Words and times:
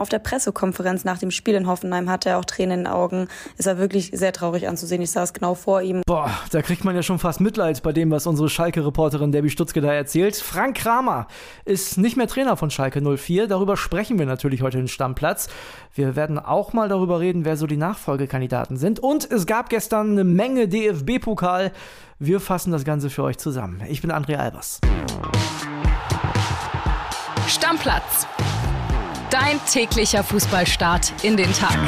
auf 0.00 0.08
der 0.08 0.18
Pressekonferenz 0.18 1.04
nach 1.04 1.18
dem 1.18 1.30
Spiel 1.30 1.54
in 1.54 1.66
Hoffenheim 1.66 2.08
hatte 2.08 2.30
er 2.30 2.38
auch 2.38 2.44
Tränen 2.44 2.80
in 2.80 2.84
den 2.84 2.92
Augen. 2.92 3.28
Ist 3.56 3.66
er 3.66 3.78
wirklich 3.78 4.10
sehr 4.12 4.32
traurig 4.32 4.66
anzusehen. 4.66 5.02
Ich 5.02 5.10
saß 5.10 5.32
genau 5.32 5.54
vor 5.54 5.82
ihm. 5.82 6.02
Boah, 6.06 6.30
da 6.50 6.62
kriegt 6.62 6.84
man 6.84 6.94
ja 6.94 7.02
schon 7.02 7.18
fast 7.18 7.40
Mitleid 7.40 7.82
bei 7.82 7.92
dem, 7.92 8.10
was 8.10 8.26
unsere 8.26 8.48
Schalke-Reporterin 8.48 9.32
Debbie 9.32 9.50
Stutzke 9.50 9.80
da 9.80 9.92
erzählt. 9.92 10.36
Frank 10.36 10.76
Kramer 10.78 11.26
ist 11.64 11.98
nicht 11.98 12.16
mehr 12.16 12.28
Trainer 12.28 12.56
von 12.56 12.70
Schalke 12.70 13.00
04. 13.00 13.46
Darüber 13.46 13.76
sprechen 13.76 14.18
wir 14.18 14.26
natürlich 14.26 14.62
heute 14.62 14.78
in 14.78 14.88
Stammplatz. 14.88 15.48
Wir 15.94 16.16
werden 16.16 16.38
auch 16.38 16.72
mal 16.72 16.88
darüber 16.88 17.20
reden, 17.20 17.44
wer 17.44 17.56
so 17.56 17.66
die 17.66 17.76
Nachfolgekandidaten 17.76 18.76
sind. 18.76 19.00
Und 19.00 19.30
es 19.30 19.46
gab 19.46 19.68
gestern 19.68 20.12
eine 20.12 20.24
Menge 20.24 20.68
DFB-Pokal. 20.68 21.72
Wir 22.18 22.40
fassen 22.40 22.72
das 22.72 22.84
Ganze 22.84 23.10
für 23.10 23.22
euch 23.22 23.38
zusammen. 23.38 23.82
Ich 23.88 24.02
bin 24.02 24.10
André 24.10 24.36
Albers. 24.36 24.80
Stammplatz. 27.46 28.26
Dein 29.30 29.60
täglicher 29.64 30.24
Fußballstart 30.24 31.24
in 31.24 31.36
den 31.36 31.52
Tag. 31.52 31.78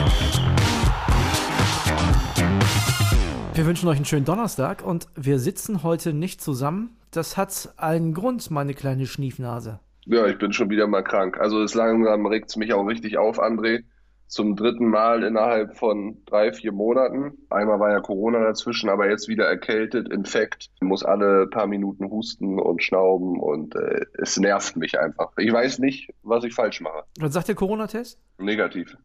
Wir 3.55 3.67
wünschen 3.67 3.89
euch 3.89 3.97
einen 3.97 4.05
schönen 4.05 4.25
Donnerstag 4.25 4.87
und 4.87 5.09
wir 5.17 5.41
sitzen 5.41 5.83
heute 5.83 6.13
nicht 6.13 6.41
zusammen. 6.41 6.97
Das 7.11 7.37
hat 7.37 7.75
einen 7.79 8.15
Grund, 8.15 8.53
meine 8.53 8.75
kleine 8.75 9.07
Schniefnase. 9.07 9.81
Ja, 10.05 10.27
ich 10.27 10.39
bin 10.39 10.53
schon 10.53 10.71
wieder 10.71 10.87
mal 10.87 11.03
krank. 11.03 11.37
Also 11.41 11.61
es 11.63 11.75
langsam 11.75 12.27
regt 12.27 12.51
es 12.51 12.57
mich 12.57 12.75
auch 12.75 12.85
richtig 12.85 13.19
auf, 13.19 13.41
André 13.41 13.83
zum 14.33 14.57
dritten 14.57 14.89
Mal 14.89 15.25
innerhalb 15.25 15.77
von 15.77 16.17
drei, 16.25 16.55
vier 16.55 16.73
Monaten. 16.73 17.37
Einmal 17.51 17.79
war 17.81 17.91
ja 17.91 18.01
Corona 18.01 18.43
dazwischen, 18.43 18.89
aber 18.89 19.11
jetzt 19.11 19.29
wieder 19.29 19.45
erkältet, 19.45 20.11
Infekt, 20.11 20.71
muss 20.81 21.05
alle 21.05 21.47
paar 21.49 21.67
Minuten 21.67 22.11
husten 22.11 22.59
und 22.59 22.83
schnauben 22.83 23.39
und 23.39 23.77
äh, 23.77 24.07
es 24.15 24.39
nervt 24.39 24.77
mich 24.77 24.99
einfach. 24.99 25.33
Ich 25.37 25.53
weiß 25.53 25.81
nicht, 25.81 26.15
was 26.23 26.45
ich 26.45 26.55
falsch 26.55 26.81
mache. 26.81 27.05
Was 27.21 27.35
sagt 27.35 27.49
der 27.49 27.55
Corona-Test? 27.55 28.19
Negativ. 28.39 28.97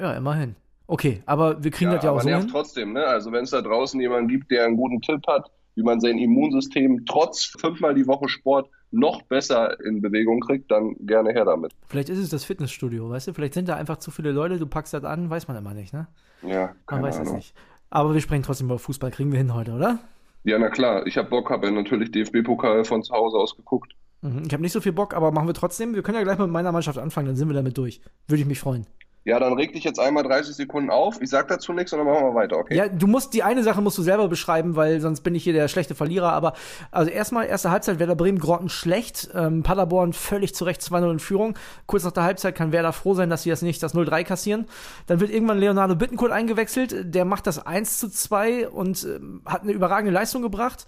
Ja, 0.00 0.14
immerhin. 0.14 0.56
Okay, 0.88 1.22
aber 1.26 1.62
wir 1.62 1.70
kriegen 1.70 1.92
ja, 1.92 1.96
das 1.98 2.04
ja 2.04 2.10
auch 2.10 2.14
aber 2.14 2.22
so 2.24 2.28
nervt 2.30 2.44
hin. 2.46 2.52
trotzdem, 2.52 2.92
ne? 2.92 3.06
Also 3.06 3.30
wenn 3.30 3.44
es 3.44 3.50
da 3.50 3.62
draußen 3.62 4.00
jemanden 4.00 4.26
gibt, 4.26 4.50
der 4.50 4.64
einen 4.66 4.76
guten 4.76 5.00
Tipp 5.00 5.24
hat, 5.28 5.48
wie 5.74 5.82
man 5.82 6.00
sein 6.00 6.18
Immunsystem 6.18 7.04
trotz 7.06 7.54
fünfmal 7.58 7.94
die 7.94 8.06
Woche 8.06 8.28
Sport 8.28 8.68
noch 8.90 9.22
besser 9.22 9.80
in 9.84 10.02
Bewegung 10.02 10.40
kriegt, 10.40 10.70
dann 10.70 10.94
gerne 11.00 11.32
her 11.32 11.46
damit. 11.46 11.72
Vielleicht 11.86 12.10
ist 12.10 12.18
es 12.18 12.28
das 12.28 12.44
Fitnessstudio, 12.44 13.08
weißt 13.08 13.28
du? 13.28 13.32
Vielleicht 13.32 13.54
sind 13.54 13.68
da 13.68 13.76
einfach 13.76 13.96
zu 13.96 14.10
viele 14.10 14.32
Leute, 14.32 14.58
du 14.58 14.66
packst 14.66 14.92
das 14.92 15.04
an, 15.04 15.30
weiß 15.30 15.48
man 15.48 15.56
immer 15.56 15.72
nicht, 15.72 15.92
ne? 15.94 16.08
Ja, 16.42 16.74
Man 16.90 17.02
weiß 17.02 17.18
das 17.18 17.32
nicht. 17.32 17.54
Aber 17.88 18.14
wir 18.14 18.20
sprechen 18.20 18.42
trotzdem 18.42 18.66
über 18.66 18.78
Fußball, 18.78 19.10
kriegen 19.10 19.32
wir 19.32 19.38
hin 19.38 19.54
heute, 19.54 19.72
oder? 19.72 19.98
Ja, 20.44 20.58
na 20.58 20.70
klar. 20.70 21.06
Ich 21.06 21.16
habe 21.16 21.28
Bock, 21.28 21.50
habe 21.50 21.70
natürlich 21.70 22.10
DFB-Pokal 22.10 22.84
von 22.84 23.02
zu 23.02 23.14
Hause 23.14 23.36
aus 23.36 23.56
geguckt. 23.56 23.94
Mhm. 24.22 24.42
Ich 24.46 24.52
habe 24.52 24.62
nicht 24.62 24.72
so 24.72 24.80
viel 24.80 24.92
Bock, 24.92 25.14
aber 25.14 25.30
machen 25.30 25.46
wir 25.46 25.54
trotzdem. 25.54 25.94
Wir 25.94 26.02
können 26.02 26.16
ja 26.16 26.24
gleich 26.24 26.38
mit 26.38 26.50
meiner 26.50 26.72
Mannschaft 26.72 26.98
anfangen, 26.98 27.28
dann 27.28 27.36
sind 27.36 27.48
wir 27.48 27.54
damit 27.54 27.78
durch. 27.78 28.00
Würde 28.26 28.42
ich 28.42 28.46
mich 28.46 28.60
freuen. 28.60 28.86
Ja, 29.24 29.38
dann 29.38 29.52
reg 29.52 29.72
dich 29.72 29.84
jetzt 29.84 30.00
einmal 30.00 30.24
30 30.24 30.56
Sekunden 30.56 30.90
auf. 30.90 31.22
Ich 31.22 31.30
sag 31.30 31.46
dazu 31.46 31.72
nichts 31.72 31.92
und 31.92 32.00
dann 32.00 32.08
machen 32.08 32.24
wir 32.24 32.34
weiter, 32.34 32.56
okay? 32.56 32.76
Ja, 32.76 32.88
du 32.88 33.06
musst 33.06 33.34
die 33.34 33.44
eine 33.44 33.62
Sache 33.62 33.80
musst 33.80 33.96
du 33.96 34.02
selber 34.02 34.26
beschreiben, 34.26 34.74
weil 34.74 35.00
sonst 35.00 35.20
bin 35.20 35.36
ich 35.36 35.44
hier 35.44 35.52
der 35.52 35.68
schlechte 35.68 35.94
Verlierer. 35.94 36.32
Aber 36.32 36.54
also 36.90 37.08
erstmal 37.08 37.46
erste 37.46 37.70
Halbzeit 37.70 38.00
Werder 38.00 38.16
Bremen 38.16 38.40
grottenschlecht, 38.40 39.30
ähm, 39.34 39.62
Paderborn 39.62 40.12
völlig 40.12 40.56
zu 40.56 40.64
Recht 40.64 40.82
2-0 40.82 41.12
in 41.12 41.18
Führung. 41.20 41.54
Kurz 41.86 42.02
nach 42.02 42.10
der 42.10 42.24
Halbzeit 42.24 42.56
kann 42.56 42.72
Werder 42.72 42.92
froh 42.92 43.14
sein, 43.14 43.30
dass 43.30 43.44
sie 43.44 43.50
das 43.50 43.62
nicht 43.62 43.80
das 43.82 43.94
0-3 43.94 44.24
kassieren. 44.24 44.66
Dann 45.06 45.20
wird 45.20 45.30
irgendwann 45.30 45.58
Leonardo 45.58 45.94
Bittencourt 45.94 46.32
eingewechselt, 46.32 47.14
der 47.14 47.24
macht 47.24 47.46
das 47.46 47.64
1 47.64 48.00
zu 48.00 48.10
2 48.10 48.70
und 48.70 49.04
ähm, 49.04 49.42
hat 49.46 49.62
eine 49.62 49.72
überragende 49.72 50.12
Leistung 50.12 50.42
gebracht. 50.42 50.84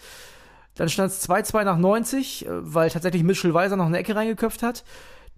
Dann 0.75 0.89
stand 0.89 1.13
es 1.13 1.29
2-2 1.29 1.63
nach 1.63 1.79
90, 1.79 2.47
äh, 2.47 2.49
weil 2.51 2.91
tatsächlich 2.91 3.23
Mitchell 3.23 3.55
Weiser 3.55 3.77
noch 3.77 3.87
eine 3.87 3.99
Ecke 3.99 4.17
reingeköpft 4.17 4.65
hat. 4.65 4.83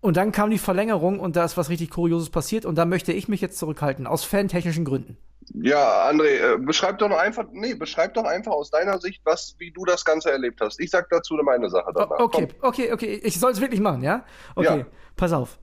Und 0.01 0.17
dann 0.17 0.31
kam 0.33 0.51
die 0.51 0.59
Verlängerung 0.59 1.21
und 1.21 1.37
da 1.37 1.45
ist 1.45 1.57
was 1.57 1.69
richtig 1.69 1.91
Kurioses 1.91 2.31
passiert 2.31 2.65
und 2.65 2.77
da 2.77 2.85
möchte 2.85 3.13
ich 3.13 3.29
mich 3.29 3.41
jetzt 3.41 3.59
zurückhalten, 3.59 4.07
aus 4.07 4.25
fantechnischen 4.25 4.85
Gründen. 4.85 5.17
Ja, 5.55 6.09
André, 6.09 6.55
äh, 6.55 6.59
beschreib 6.59 6.99
doch 6.99 7.09
noch 7.09 7.19
einfach, 7.19 7.45
nee, 7.53 7.75
beschreib 7.75 8.15
doch 8.15 8.25
einfach 8.25 8.53
aus 8.53 8.71
deiner 8.71 8.99
Sicht, 8.99 9.23
was, 9.25 9.55
wie 9.59 9.71
du 9.71 9.85
das 9.85 10.05
Ganze 10.05 10.31
erlebt 10.31 10.61
hast. 10.61 10.81
Ich 10.81 10.91
sag 10.91 11.09
dazu 11.09 11.35
meine 11.35 11.71
Sache 11.71 11.93
danach. 11.95 12.19
Okay, 12.19 12.49
Komm. 12.61 12.69
okay, 12.69 12.93
okay. 12.93 13.21
Ich 13.23 13.39
soll 13.39 13.53
es 13.53 13.61
wirklich 13.61 13.81
machen, 13.81 14.03
ja? 14.03 14.25
Okay, 14.57 14.79
Ja. 14.81 14.87
pass 15.17 15.33
auf. 15.33 15.59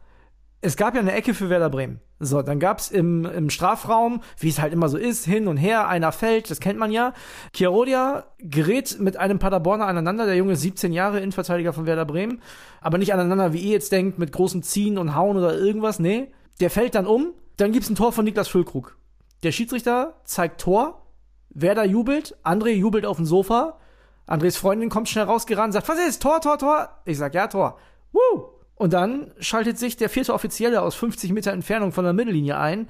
Es 0.65 0.77
gab 0.77 0.95
ja 0.95 1.01
eine 1.01 1.11
Ecke 1.11 1.33
für 1.33 1.49
Werder 1.49 1.69
Bremen. 1.69 1.99
So, 2.21 2.41
dann 2.41 2.57
gab's 2.57 2.89
im, 2.89 3.25
im 3.25 3.49
Strafraum, 3.49 4.21
wie 4.39 4.47
es 4.47 4.61
halt 4.61 4.71
immer 4.71 4.87
so 4.87 4.97
ist, 4.97 5.25
hin 5.25 5.49
und 5.49 5.57
her, 5.57 5.89
einer 5.89 6.13
fällt, 6.13 6.49
das 6.49 6.61
kennt 6.61 6.79
man 6.79 6.89
ja. 6.89 7.11
Chiarodia 7.53 8.27
gerät 8.39 8.97
mit 8.97 9.17
einem 9.17 9.39
Paderborner 9.39 9.87
aneinander, 9.87 10.25
der 10.25 10.37
Junge 10.37 10.53
ist 10.53 10.61
17 10.61 10.93
Jahre, 10.93 11.19
Innenverteidiger 11.19 11.73
von 11.73 11.85
Werder 11.85 12.05
Bremen, 12.05 12.41
aber 12.79 12.97
nicht 12.97 13.13
aneinander, 13.13 13.51
wie 13.51 13.59
ihr 13.59 13.73
jetzt 13.73 13.91
denkt, 13.91 14.19
mit 14.19 14.31
großem 14.31 14.63
Ziehen 14.63 14.97
und 14.97 15.15
Hauen 15.15 15.35
oder 15.35 15.57
irgendwas, 15.57 15.99
nee. 15.99 16.31
Der 16.61 16.69
fällt 16.69 16.95
dann 16.95 17.07
um, 17.07 17.33
dann 17.57 17.73
gibt's 17.73 17.89
ein 17.89 17.95
Tor 17.95 18.13
von 18.13 18.23
Niklas 18.23 18.47
Füllkrug. 18.47 18.97
Der 19.43 19.51
Schiedsrichter 19.51 20.13
zeigt 20.23 20.61
Tor, 20.61 21.07
Werder 21.49 21.83
jubelt, 21.83 22.37
André 22.45 22.69
jubelt 22.69 23.05
auf 23.05 23.17
dem 23.17 23.25
Sofa, 23.25 23.79
Andres 24.27 24.55
Freundin 24.55 24.89
kommt 24.89 25.09
schnell 25.09 25.25
rausgerannt, 25.25 25.73
sagt, 25.73 25.89
was 25.89 25.99
ist? 25.99 26.21
Tor, 26.21 26.39
Tor, 26.39 26.57
Tor. 26.57 26.87
Ich 27.03 27.17
sag, 27.17 27.33
ja, 27.33 27.47
Tor. 27.47 27.77
Woo! 28.13 28.52
Und 28.75 28.93
dann 28.93 29.31
schaltet 29.39 29.77
sich 29.77 29.97
der 29.97 30.09
vierte 30.09 30.33
Offizielle 30.33 30.81
aus 30.81 30.95
50 30.95 31.31
Meter 31.31 31.51
Entfernung 31.51 31.91
von 31.91 32.03
der 32.03 32.13
Mittellinie 32.13 32.57
ein 32.57 32.89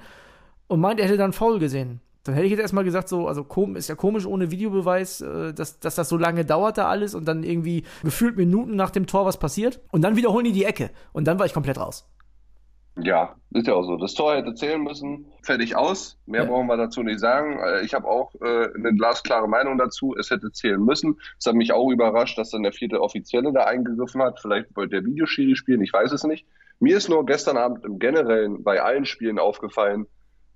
und 0.66 0.80
meint, 0.80 0.98
er 0.98 1.06
hätte 1.06 1.18
dann 1.18 1.32
faul 1.32 1.58
gesehen. 1.58 2.00
Dann 2.24 2.34
hätte 2.34 2.46
ich 2.46 2.52
jetzt 2.52 2.60
erstmal 2.60 2.84
gesagt, 2.84 3.10
so, 3.10 3.28
also 3.28 3.46
ist 3.74 3.88
ja 3.88 3.94
komisch 3.94 4.24
ohne 4.24 4.50
Videobeweis, 4.50 5.20
äh, 5.20 5.52
dass, 5.52 5.78
dass 5.78 5.94
das 5.94 6.08
so 6.08 6.16
lange 6.16 6.46
dauert 6.46 6.78
da 6.78 6.88
alles 6.88 7.14
und 7.14 7.26
dann 7.26 7.42
irgendwie 7.42 7.84
gefühlt 8.02 8.36
Minuten 8.38 8.76
nach 8.76 8.90
dem 8.90 9.06
Tor 9.06 9.26
was 9.26 9.38
passiert. 9.38 9.80
Und 9.92 10.00
dann 10.02 10.16
wiederholen 10.16 10.46
die 10.46 10.52
die 10.52 10.64
Ecke. 10.64 10.90
Und 11.12 11.26
dann 11.26 11.38
war 11.38 11.44
ich 11.44 11.52
komplett 11.52 11.78
raus. 11.78 12.08
Ja, 12.96 13.34
ist 13.50 13.66
ja 13.66 13.74
auch 13.74 13.82
so. 13.82 13.96
Das 13.96 14.14
Tor 14.14 14.36
hätte 14.36 14.54
zählen 14.54 14.80
müssen. 14.80 15.26
Fertig 15.42 15.74
aus. 15.74 16.16
Mehr 16.26 16.44
Ja. 16.44 16.48
brauchen 16.48 16.68
wir 16.68 16.76
dazu 16.76 17.02
nicht 17.02 17.18
sagen. 17.18 17.58
Äh, 17.58 17.84
Ich 17.84 17.92
habe 17.92 18.06
auch 18.06 18.32
äh, 18.36 18.68
eine 18.72 18.94
glasklare 18.94 19.48
Meinung 19.48 19.78
dazu. 19.78 20.14
Es 20.16 20.30
hätte 20.30 20.52
zählen 20.52 20.80
müssen. 20.80 21.18
Es 21.38 21.46
hat 21.46 21.54
mich 21.54 21.72
auch 21.72 21.90
überrascht, 21.90 22.38
dass 22.38 22.50
dann 22.50 22.62
der 22.62 22.72
vierte 22.72 23.00
Offizielle 23.00 23.52
da 23.52 23.64
eingegriffen 23.64 24.22
hat. 24.22 24.40
Vielleicht 24.40 24.74
wollte 24.76 24.96
der 24.96 25.04
Videoschiri 25.04 25.56
spielen, 25.56 25.82
ich 25.82 25.92
weiß 25.92 26.12
es 26.12 26.22
nicht. 26.24 26.46
Mir 26.78 26.96
ist 26.96 27.08
nur 27.08 27.26
gestern 27.26 27.56
Abend 27.56 27.84
im 27.84 27.98
Generellen 27.98 28.62
bei 28.62 28.80
allen 28.80 29.06
Spielen 29.06 29.38
aufgefallen, 29.40 30.06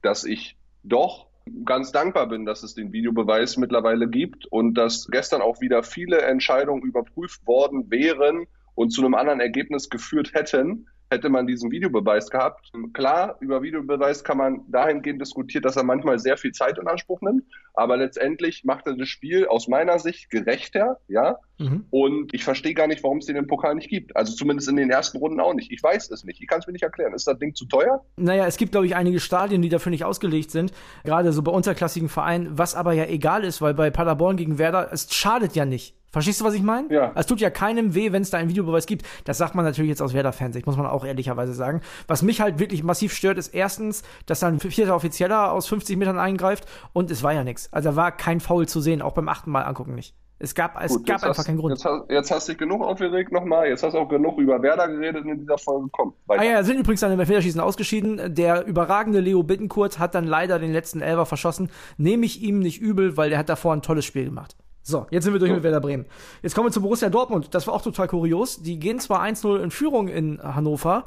dass 0.03 0.25
ich 0.25 0.57
doch 0.85 1.27
ganz 1.65 1.91
dankbar 1.93 2.29
bin, 2.29 2.45
dass 2.45 2.63
es 2.63 2.75
den 2.75 2.93
Videobeweis 2.93 3.57
mittlerweile 3.57 4.09
gibt 4.09 4.47
und 4.47 4.75
dass 4.75 5.09
gestern 5.11 5.41
auch 5.41 5.61
wieder 5.61 5.83
viele 5.83 6.21
Entscheidungen 6.23 6.83
überprüft 6.83 7.47
worden 7.47 7.91
wären 7.91 8.47
und 8.75 8.91
zu 8.91 9.03
einem 9.05 9.15
anderen 9.15 9.41
Ergebnis 9.41 9.89
geführt 9.89 10.35
hätten, 10.35 10.87
hätte 11.11 11.29
man 11.29 11.47
diesen 11.47 11.71
Videobeweis 11.71 12.31
gehabt. 12.31 12.71
Klar, 12.93 13.37
über 13.41 13.63
Videobeweis 13.63 14.25
kann 14.25 14.39
man 14.39 14.71
dahingehend 14.71 15.21
diskutieren, 15.21 15.63
dass 15.63 15.77
er 15.77 15.85
manchmal 15.85 16.19
sehr 16.19 16.37
viel 16.37 16.53
Zeit 16.53 16.79
in 16.79 16.87
Anspruch 16.87 17.21
nimmt, 17.21 17.45
aber 17.75 17.97
letztendlich 17.97 18.65
macht 18.65 18.87
er 18.87 18.97
das 18.97 19.09
Spiel 19.09 19.47
aus 19.47 19.69
meiner 19.69 19.99
Sicht 19.99 20.31
gerechter, 20.31 21.01
ja. 21.09 21.39
Mhm. 21.59 21.85
Und 21.91 22.33
ich 22.33 22.45
verstehe 22.45 22.75
gar 22.75 22.87
nicht, 22.87 23.03
warum 23.03 23.19
es 23.19 23.27
den 23.27 23.37
im 23.37 23.47
Pokal 23.47 23.75
nicht 23.75 23.89
gibt. 23.89 24.17
Also 24.17 24.35
zumindest 24.35 24.69
in 24.69 24.77
den 24.77 24.91
ersten 24.91 25.19
Runden 25.19 25.41
auch 25.41 25.55
nicht. 25.55 25.71
Ich 25.73 25.83
weiß 25.83 26.11
es 26.11 26.25
nicht. 26.25 26.41
Ich 26.41 26.47
kann 26.47 26.61
es 26.61 26.67
mir 26.67 26.73
nicht 26.73 26.83
erklären. 26.83 27.13
Ist 27.15 27.27
das 27.27 27.39
Ding 27.39 27.55
zu 27.55 27.67
teuer? 27.67 28.05
Naja, 28.17 28.47
es 28.47 28.57
gibt, 28.57 28.73
glaube 28.73 28.87
ich, 28.87 28.95
einige 28.95 29.21
Stadien, 29.21 29.63
die 29.63 29.69
dafür 29.69 29.91
nicht 29.91 30.05
ausgelegt 30.05 30.51
sind. 30.51 30.73
Gerade 31.05 31.33
so 31.33 31.43
bei 31.43 31.53
unterklassigen 31.53 32.09
Vereinen, 32.09 32.57
was 32.57 32.75
aber 32.75 32.93
ja 32.93 33.05
egal 33.07 33.45
ist, 33.45 33.61
weil 33.61 33.75
bei 33.75 33.91
Paderborn 33.91 34.37
gegen 34.37 34.59
Werder, 34.59 34.89
es 34.93 35.13
schadet 35.13 35.57
ja 35.57 35.65
nicht. 35.65 35.95
Verstehst 36.11 36.41
du, 36.41 36.45
was 36.47 36.55
ich 36.55 36.63
meine? 36.63 36.93
Ja. 36.93 37.13
Es 37.17 37.27
tut 37.27 37.41
ja 37.41 37.51
keinem 37.51 37.95
weh, 37.95 38.13
wenn 38.13 38.23
es 38.23 38.31
da 38.31 38.39
einen 38.39 38.49
Videobeweis 38.49 38.87
gibt. 38.87 39.05
Das 39.25 39.37
sagt 39.37 39.55
man 39.55 39.65
natürlich 39.65 39.91
jetzt 39.91 40.01
aus 40.01 40.15
Werder-Fans, 40.15 40.57
muss 40.65 40.77
man 40.77 40.87
auch 40.87 41.05
ehrlicherweise 41.05 41.53
sagen. 41.53 41.83
Was 42.07 42.23
mich 42.23 42.41
halt 42.41 42.59
wirklich 42.59 42.83
massiv 42.83 43.13
stört, 43.13 43.37
ist 43.37 43.49
erstens, 43.49 44.03
dass 44.25 44.41
dann 44.41 44.55
ein 44.55 44.61
vierter 44.61 44.97
Offizieller 44.97 45.53
aus 45.53 45.69
50 45.69 45.99
Metern 45.99 46.19
eingreift 46.19 46.65
und 46.95 47.11
es 47.11 47.23
war 47.23 47.35
ja 47.35 47.45
nichts. 47.45 47.71
Also 47.73 47.91
da 47.91 47.97
war 47.97 48.13
kein 48.13 48.41
Foul 48.41 48.67
zu 48.67 48.81
sehen, 48.81 49.03
auch 49.03 49.13
beim 49.13 49.29
achten 49.29 49.51
Mal 49.51 49.63
angucken 49.63 49.95
nicht. 49.95 50.15
Es 50.41 50.55
gab, 50.55 50.81
es 50.81 50.93
Gut, 50.93 51.07
gab 51.07 51.17
einfach 51.17 51.39
hast, 51.39 51.47
keinen 51.47 51.59
Grund. 51.59 51.75
Jetzt 51.75 51.85
hast, 51.85 52.11
jetzt 52.11 52.31
hast 52.31 52.49
du 52.49 52.53
dich 52.53 52.59
genug 52.59 52.83
aufgeregt 52.83 53.33
nochmal. 53.33 53.69
Jetzt 53.69 53.83
hast 53.83 53.95
du 53.95 53.99
auch 53.99 54.09
genug 54.09 54.39
über 54.39 54.63
Werder 54.63 54.87
geredet 54.87 55.25
in 55.27 55.39
dieser 55.39 55.59
Folge. 55.59 55.89
Komm, 55.91 56.15
weiter. 56.27 56.43
Ah 56.43 56.45
ja, 56.45 56.63
sind 56.63 56.79
übrigens 56.79 57.01
dann 57.01 57.11
im 57.11 57.19
Elfmeterschießen 57.19 57.61
ausgeschieden. 57.61 58.35
Der 58.35 58.65
überragende 58.65 59.19
Leo 59.19 59.43
Bittenkurt 59.43 59.99
hat 59.99 60.15
dann 60.15 60.25
leider 60.27 60.61
den 60.61 60.73
letzten 60.73 61.01
Elfer 61.01 61.27
verschossen. 61.27 61.71
Nehme 61.97 62.25
ich 62.25 62.41
ihm 62.43 62.61
nicht 62.61 62.81
übel, 62.81 63.17
weil 63.17 63.31
der 63.31 63.39
hat 63.39 63.49
davor 63.49 63.73
ein 63.73 63.83
tolles 63.83 64.05
Spiel 64.05 64.27
gemacht. 64.27 64.57
So, 64.83 65.07
jetzt 65.11 65.25
sind 65.25 65.33
wir 65.33 65.41
durch 65.41 65.51
So. 65.51 65.57
mit 65.57 65.65
Werder 65.65 65.81
Bremen. 65.81 66.07
Jetzt 66.41 66.55
kommen 66.55 66.69
wir 66.69 66.73
zu 66.73 66.81
Borussia 66.81 67.11
Dortmund. 67.11 67.53
Das 67.55 67.67
war 67.67 67.75
auch 67.75 67.83
total 67.83 68.07
kurios. 68.07 68.63
Die 68.63 68.79
gehen 68.79 69.01
zwar 69.01 69.23
1-0 69.23 69.59
in 69.61 69.71
Führung 69.71 70.09
in 70.09 70.41
Hannover, 70.43 71.05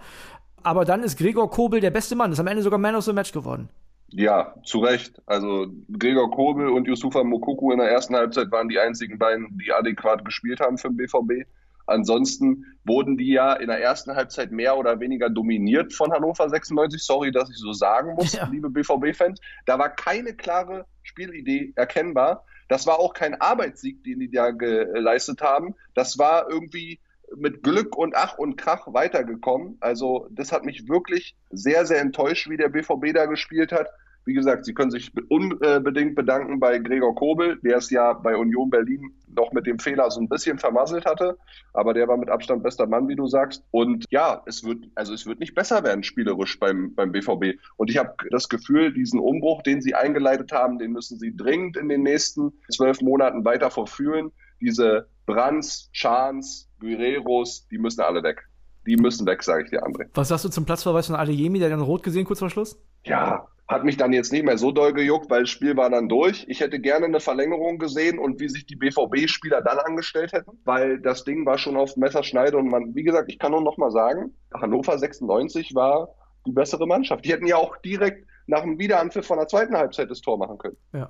aber 0.62 0.86
dann 0.86 1.04
ist 1.04 1.18
Gregor 1.18 1.50
Kobel 1.50 1.80
der 1.80 1.90
beste 1.90 2.16
Mann. 2.16 2.32
Ist 2.32 2.40
am 2.40 2.48
Ende 2.48 2.64
sogar 2.64 2.78
Man 2.78 2.96
of 2.96 3.06
the 3.06 3.14
Match 3.14 3.32
geworden. 3.32 3.70
Ja, 4.14 4.56
zu 4.64 4.80
Recht. 4.80 5.22
Also 5.26 5.68
Gregor 5.98 6.32
Kobel 6.32 6.70
und 6.70 6.88
Yusufa 6.88 7.24
Mokuku 7.24 7.72
in 7.72 7.80
der 7.80 7.90
ersten 7.90 8.16
Halbzeit 8.16 8.52
waren 8.52 8.68
die 8.68 8.80
einzigen 8.80 9.18
beiden, 9.18 9.58
die 9.58 9.72
adäquat 9.72 10.26
gespielt 10.26 10.60
haben 10.60 10.78
für 10.78 10.90
den 10.90 10.98
BVB. 10.98 11.48
Ansonsten 11.88 12.66
wurden 12.86 13.18
die 13.18 13.32
ja 13.32 13.54
in 13.54 13.68
der 13.68 13.82
ersten 13.82 14.16
Halbzeit 14.16 14.52
mehr 14.52 14.78
oder 14.78 15.00
weniger 15.00 15.30
dominiert 15.30 15.94
von 15.94 16.12
Hannover 16.12 16.50
96. 16.50 17.04
Sorry, 17.04 17.32
dass 17.32 17.50
ich 17.50 17.58
so 17.58 17.74
sagen 17.74 18.16
muss, 18.16 18.34
Ja. 18.34 18.48
liebe 18.48 18.70
BVB-Fans. 18.70 19.40
Da 19.66 19.80
war 19.80 19.90
keine 19.90 20.34
klare 20.34 20.86
Spielidee 21.04 21.74
erkennbar. 21.76 22.46
Das 22.70 22.88
war 22.88 23.00
auch 23.00 23.14
kein 23.14 23.40
Arbeitssieg, 23.42 24.04
den 24.04 24.20
die 24.20 24.32
da 24.32 24.52
geleistet 24.52 25.42
haben. 25.42 25.76
Das 25.94 26.18
war 26.18 26.50
irgendwie 26.50 27.00
mit 27.36 27.64
Glück 27.64 27.98
und 27.98 28.16
Ach 28.16 28.38
und 28.38 28.58
Krach 28.58 28.88
weitergekommen. 28.94 29.78
Also 29.80 30.28
das 30.32 30.52
hat 30.52 30.64
mich 30.64 30.88
wirklich 30.88 31.36
sehr, 31.50 31.86
sehr 31.86 32.00
enttäuscht, 32.02 32.50
wie 32.50 32.58
der 32.58 32.70
BVB 32.70 33.14
da 33.14 33.26
gespielt 33.26 33.72
hat. 33.72 33.88
Wie 34.26 34.34
gesagt, 34.34 34.66
Sie 34.66 34.74
können 34.74 34.92
sich 34.92 35.12
unbedingt 35.30 36.16
bedanken 36.16 36.60
bei 36.60 36.78
Gregor 36.78 37.16
Kobel, 37.16 37.60
der 37.64 37.78
es 37.78 37.90
ja 37.90 38.14
bei 38.14 38.36
Union 38.36 38.70
Berlin 38.70 39.12
noch 39.36 39.52
mit 39.52 39.66
dem 39.66 39.80
Fehler 39.80 40.12
so 40.12 40.20
ein 40.20 40.30
bisschen 40.30 40.60
vermasselt 40.60 41.06
hatte. 41.06 41.38
Aber 41.74 41.94
der 41.94 42.08
war 42.08 42.18
mit 42.18 42.30
Abstand 42.30 42.64
bester 42.64 42.86
Mann, 42.86 43.08
wie 43.08 43.16
du 43.16 43.28
sagst. 43.28 43.64
Und 43.72 44.06
ja, 44.10 44.44
es 44.46 44.64
wird, 44.64 44.86
also 44.96 45.14
es 45.14 45.26
wird 45.26 45.40
nicht 45.40 45.56
besser 45.56 45.84
werden, 45.84 46.04
spielerisch 46.04 46.60
beim, 46.60 46.94
beim 46.94 47.12
BVB. 47.12 47.60
Und 47.78 47.90
ich 47.90 47.98
habe 47.98 48.14
das 48.30 48.50
Gefühl, 48.50 48.94
diesen 48.94 49.20
Umbruch, 49.20 49.64
den 49.64 49.82
sie 49.82 49.96
eingeleitet 49.96 50.52
haben, 50.52 50.78
den 50.78 50.92
müssen 50.92 51.18
sie 51.18 51.36
dringend 51.36 51.78
in 51.78 51.90
den 51.90 52.04
nächsten 52.04 52.54
zwölf 52.70 53.02
Monaten 53.02 53.44
weiter 53.44 53.72
verführen. 53.72 54.32
Diese 54.60 55.08
Brands, 55.26 55.90
Chans, 55.94 56.70
Guerreros, 56.80 57.68
die 57.70 57.78
müssen 57.78 58.02
alle 58.02 58.22
weg. 58.22 58.44
Die 58.86 58.98
müssen 58.98 59.28
weg, 59.28 59.44
sage 59.44 59.64
ich 59.64 59.70
dir, 59.70 59.84
André. 59.84 60.08
Was 60.14 60.30
sagst 60.30 60.46
du 60.46 60.50
zum 60.50 60.66
Platzverweis 60.66 61.08
von 61.08 61.16
Adeyemi, 61.16 61.60
der 61.60 61.70
dann 61.70 61.82
rot 61.82 62.04
gesehen 62.04 62.26
kurz 62.26 62.40
vor 62.40 62.50
Schluss? 62.50 62.82
Ja, 63.06 63.48
hat 63.72 63.86
mich 63.86 63.96
dann 63.96 64.12
jetzt 64.12 64.34
nicht 64.34 64.44
mehr 64.44 64.58
so 64.58 64.72
doll 64.72 64.92
gejuckt, 64.92 65.30
weil 65.30 65.42
das 65.44 65.50
Spiel 65.50 65.78
war 65.78 65.90
dann 65.90 66.10
durch. 66.10 66.46
Ich 66.50 66.60
hätte 66.60 66.80
gerne 66.80 67.06
eine 67.06 67.22
Verlängerung 67.22 67.78
gesehen 67.78 68.20
und 68.20 68.40
wie 68.42 68.50
sich 68.50 68.66
die 68.66 68.76
BVB-Spieler 68.76 69.62
dann 69.62 69.80
angestellt 69.80 70.34
hätten, 70.34 70.52
weil 70.66 71.00
das 71.00 71.24
Ding 71.24 71.46
war 71.46 71.58
schon 71.58 71.78
auf 71.78 71.96
Messerschneide 71.96 72.58
und 72.58 72.68
man, 72.68 72.94
wie 72.96 73.04
gesagt, 73.04 73.32
ich 73.32 73.40
kann 73.40 73.54
nur 73.54 73.62
noch 73.62 73.78
mal 73.78 73.90
sagen, 73.90 74.36
Hannover 74.54 74.98
96 74.98 75.74
war 75.74 76.10
die 76.46 76.52
bessere 76.52 76.86
Mannschaft. 76.86 77.24
Die 77.24 77.32
hätten 77.32 77.48
ja 77.48 77.56
auch 77.56 77.78
direkt 77.78 78.28
nach 78.46 78.62
dem 78.62 78.78
Wiederanpfiff 78.78 79.26
von 79.26 79.38
der 79.38 79.48
zweiten 79.48 79.78
Halbzeit 79.78 80.12
das 80.12 80.20
Tor 80.20 80.38
machen 80.38 80.58
können. 80.58 80.78
Ja. 80.92 81.10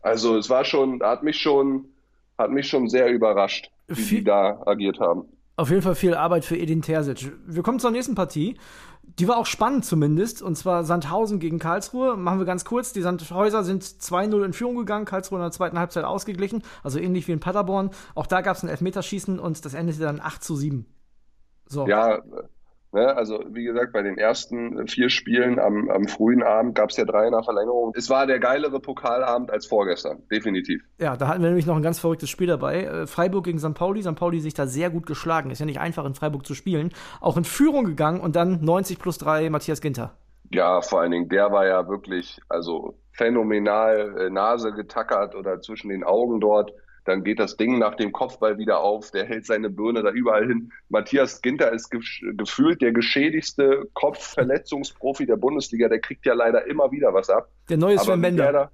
Also 0.00 0.38
es 0.38 0.48
war 0.48 0.64
schon, 0.64 1.02
hat 1.02 1.22
mich 1.22 1.36
schon, 1.38 1.90
hat 2.38 2.50
mich 2.50 2.68
schon 2.68 2.88
sehr 2.88 3.08
überrascht, 3.08 3.70
wie 3.86 3.94
Viel- 3.96 4.18
die 4.20 4.24
da 4.24 4.62
agiert 4.64 4.98
haben. 4.98 5.24
Auf 5.56 5.70
jeden 5.70 5.82
Fall 5.82 5.96
viel 5.96 6.14
Arbeit 6.14 6.44
für 6.44 6.56
Edin 6.56 6.82
Terzic. 6.82 7.32
Wir 7.44 7.62
kommen 7.64 7.80
zur 7.80 7.90
nächsten 7.90 8.14
Partie. 8.14 8.56
Die 9.18 9.26
war 9.26 9.38
auch 9.38 9.46
spannend 9.46 9.84
zumindest, 9.84 10.42
und 10.42 10.56
zwar 10.56 10.84
Sandhausen 10.84 11.38
gegen 11.40 11.58
Karlsruhe. 11.58 12.16
Machen 12.16 12.38
wir 12.38 12.46
ganz 12.46 12.64
kurz. 12.64 12.92
Die 12.92 13.00
Sandhäuser 13.00 13.64
sind 13.64 13.82
2-0 13.82 14.44
in 14.44 14.52
Führung 14.52 14.76
gegangen, 14.76 15.06
Karlsruhe 15.06 15.38
in 15.38 15.42
der 15.42 15.50
zweiten 15.50 15.78
Halbzeit 15.78 16.04
ausgeglichen, 16.04 16.62
also 16.82 16.98
ähnlich 16.98 17.26
wie 17.26 17.32
in 17.32 17.40
Paderborn. 17.40 17.90
Auch 18.14 18.26
da 18.26 18.42
gab 18.42 18.56
es 18.56 18.62
ein 18.62 18.68
Elfmeterschießen 18.68 19.38
und 19.38 19.64
das 19.64 19.74
endete 19.74 20.00
dann 20.00 20.20
8 20.20 20.44
zu 20.44 20.56
7. 20.56 20.86
So. 21.66 21.86
Ja, 21.86 22.20
ne, 22.92 23.16
also 23.16 23.42
wie 23.50 23.64
gesagt, 23.64 23.92
bei 23.92 24.02
den 24.02 24.18
ersten 24.18 24.86
vier 24.86 25.10
Spielen 25.10 25.58
am, 25.58 25.90
am 25.90 26.06
frühen 26.08 26.42
Abend 26.42 26.74
gab 26.74 26.90
es 26.90 26.96
ja 26.96 27.04
drei 27.04 27.30
nach 27.30 27.44
Verlängerung. 27.44 27.92
Es 27.94 28.10
war 28.10 28.26
der 28.26 28.38
geilere 28.38 28.80
Pokalabend 28.80 29.50
als 29.50 29.66
vorgestern, 29.66 30.22
definitiv. 30.30 30.82
Ja, 30.98 31.16
da 31.16 31.28
hatten 31.28 31.42
wir 31.42 31.48
nämlich 31.48 31.66
noch 31.66 31.76
ein 31.76 31.82
ganz 31.82 31.98
verrücktes 31.98 32.30
Spiel 32.30 32.46
dabei. 32.46 32.84
Äh, 32.84 33.06
Freiburg 33.06 33.44
gegen 33.44 33.58
St. 33.58 33.74
Pauli. 33.74 34.02
St. 34.02 34.14
Pauli 34.14 34.40
sich 34.40 34.54
da 34.54 34.66
sehr 34.66 34.90
gut 34.90 35.06
geschlagen. 35.06 35.50
Ist 35.50 35.60
ja 35.60 35.66
nicht 35.66 35.80
einfach 35.80 36.04
in 36.04 36.14
Freiburg 36.14 36.46
zu 36.46 36.54
spielen. 36.54 36.92
Auch 37.20 37.36
in 37.36 37.44
Führung 37.44 37.84
gegangen 37.84 38.20
und 38.20 38.36
dann 38.36 38.64
90 38.64 38.98
plus 38.98 39.18
3 39.18 39.50
Matthias 39.50 39.80
Ginter. 39.80 40.14
Ja, 40.50 40.80
vor 40.80 41.00
allen 41.00 41.10
Dingen, 41.10 41.28
der 41.28 41.52
war 41.52 41.66
ja 41.66 41.88
wirklich, 41.88 42.40
also 42.48 42.94
phänomenal 43.12 44.16
äh, 44.18 44.30
Nase 44.30 44.72
getackert 44.72 45.34
oder 45.34 45.60
zwischen 45.60 45.90
den 45.90 46.04
Augen 46.04 46.40
dort. 46.40 46.72
Dann 47.08 47.24
geht 47.24 47.38
das 47.38 47.56
Ding 47.56 47.78
nach 47.78 47.94
dem 47.94 48.12
Kopfball 48.12 48.58
wieder 48.58 48.80
auf, 48.80 49.10
der 49.12 49.24
hält 49.24 49.46
seine 49.46 49.70
Birne 49.70 50.02
da 50.02 50.10
überall 50.10 50.46
hin. 50.46 50.70
Matthias 50.90 51.40
Ginter 51.40 51.72
ist 51.72 51.88
ge 51.88 52.00
gefühlt 52.36 52.82
der 52.82 52.92
geschädigste 52.92 53.88
Kopfverletzungsprofi 53.94 55.24
der 55.24 55.36
Bundesliga. 55.36 55.88
Der 55.88 56.00
kriegt 56.00 56.26
ja 56.26 56.34
leider 56.34 56.66
immer 56.66 56.92
wieder 56.92 57.14
was 57.14 57.30
ab. 57.30 57.48
Der 57.70 57.78
neue 57.78 57.98
Sven 57.98 58.18
wie 58.18 58.22
der, 58.22 58.28
Bender. 58.28 58.52
da, 58.52 58.70